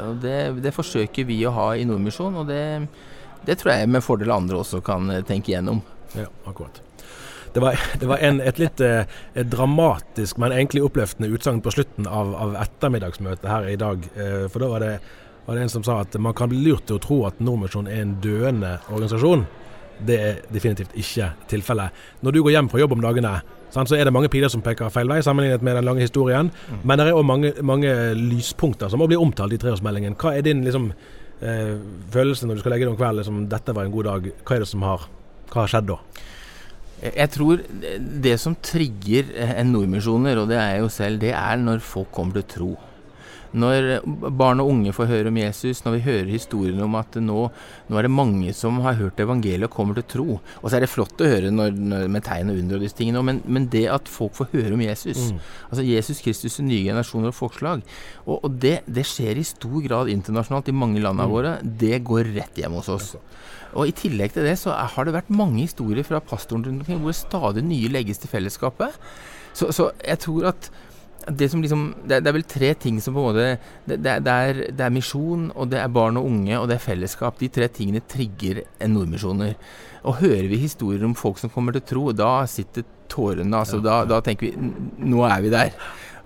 [0.08, 2.62] Og det, det, forsøker vi å ha i Nordmisjon, og det,
[3.46, 5.82] det tror jeg med fordel andre også kan eh, tenke igjennom.
[6.16, 6.82] Ja, akkurat.
[7.52, 9.04] Det var, det var en, et litt eh,
[9.44, 14.06] dramatisk, men egentlig oppløftende utsagn på slutten av, av, ettermiddagsmøtet her i dag.
[14.16, 14.92] Eh, for da var det,
[15.44, 17.90] var det, en som sa at man kan bli lurt til å tro at Nordmisjon
[17.90, 19.44] er en døende organisasjon.
[20.02, 21.92] Det er definitivt ikke tilfellet.
[22.24, 23.36] Når du går hjem fra jobb om dagene,
[23.72, 26.48] så er det mange piler som peker feil vei, sammenlignet med den lange historien.
[26.48, 26.80] Mm.
[26.84, 30.16] Men det er òg mange, mange, lyspunkter som må bli omtalt i treårsmeldingen.
[30.20, 30.90] Hva er din liksom,
[31.42, 31.74] eh,
[32.14, 34.30] følelsen når du skal legge deg om kvelden som dette var en god dag?
[34.42, 35.08] Hva er det som har,
[35.50, 35.98] hva har skjedd da?
[37.02, 37.62] Jeg tror
[38.22, 42.12] det som trigger en nordmisjoner, og det er jeg jo selv, det er når folk
[42.14, 42.70] kommer til tro.
[43.52, 47.44] Når barn og unge får høre om Jesus, når vi hører historien om at nå,
[47.88, 50.38] nå er det mange som har hørt evangeliet og kommer til tro.
[50.60, 52.98] Og så er det flott å høre når, når, med tegn og under og disse
[52.98, 55.40] tingene, men, men, det at folk får høre om Jesus, mm.
[55.68, 57.84] altså Jesus Kristus i nye generasjoner og folkeslag,
[58.24, 61.34] og, og det, det, skjer i stor grad internasjonalt i mange landene mm.
[61.34, 63.12] våre, det går rett hjem hos oss.
[63.72, 67.00] Og I tillegg til det så har det vært mange historier fra pastoren rundt omkring
[67.04, 68.96] hvor stadig nye legges til fellesskapet.
[69.56, 70.68] Så, så jeg tror at
[71.26, 73.44] det, liksom, det, det, er vel tre ting som på en måte
[73.86, 76.84] det, det, er, det, er, misjon, og det er barn og unge, og det er
[76.86, 77.38] fellesskap.
[77.38, 79.54] De tre tingene trigger en nordmisjoner.
[80.08, 83.82] Og hører vi historier om folk som kommer til tro, da sitter tårene altså, ja,
[83.82, 84.08] ja.
[84.08, 84.72] Da, da, tenker vi
[85.12, 85.76] nå er vi der.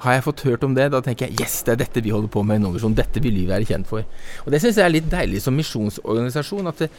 [0.04, 2.32] Har jeg fått hørt om det, da tenker jeg yes, det er dette vi holder
[2.32, 2.96] på med i Nordmisjon.
[2.96, 4.04] Dette vil vi være kjent for.
[4.44, 6.68] Og det syns jeg er litt deilig som misjonsorganisasjon.
[6.72, 6.90] at det,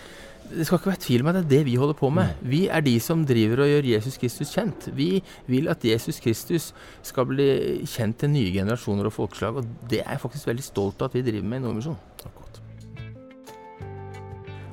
[0.51, 2.29] det skal ikke være tvil om at det er det vi holder på med.
[2.39, 2.49] Mm.
[2.51, 4.89] Vi er de som driver og gjør Jesus Kristus kjent.
[4.95, 5.09] Vi
[5.47, 6.69] vil at Jesus Kristus
[7.05, 7.49] skal bli
[7.85, 9.59] kjent til nye generasjoner og folkeslag.
[9.59, 11.99] Og det er jeg faktisk veldig stolt av at vi driver med i Nordmisjon.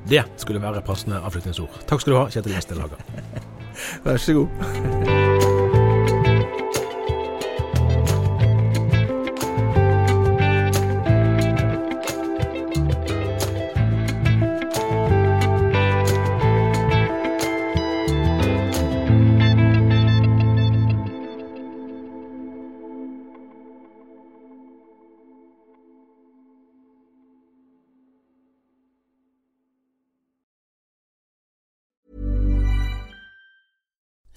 [0.09, 1.81] Det skulle være passende avslutningsord.
[1.89, 3.01] Takk skal du ha, Kjetil Gjestel Haga.
[4.05, 5.21] Vær så god.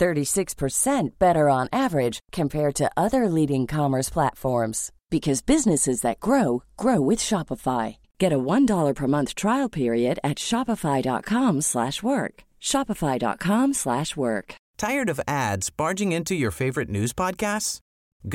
[0.00, 7.00] 36% better on average compared to other leading commerce platforms because businesses that grow grow
[7.00, 7.96] with Shopify.
[8.18, 12.34] Get a $1 per month trial period at shopify.com/work.
[12.60, 14.54] shopify.com/work.
[14.76, 17.80] Tired of ads barging into your favorite news podcasts?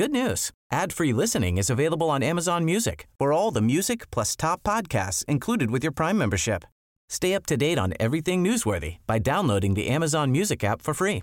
[0.00, 0.50] Good news.
[0.72, 3.06] Ad-free listening is available on Amazon Music.
[3.18, 6.64] For all the music plus top podcasts included with your Prime membership.
[7.08, 11.22] Stay up to date on everything newsworthy by downloading the Amazon Music app for free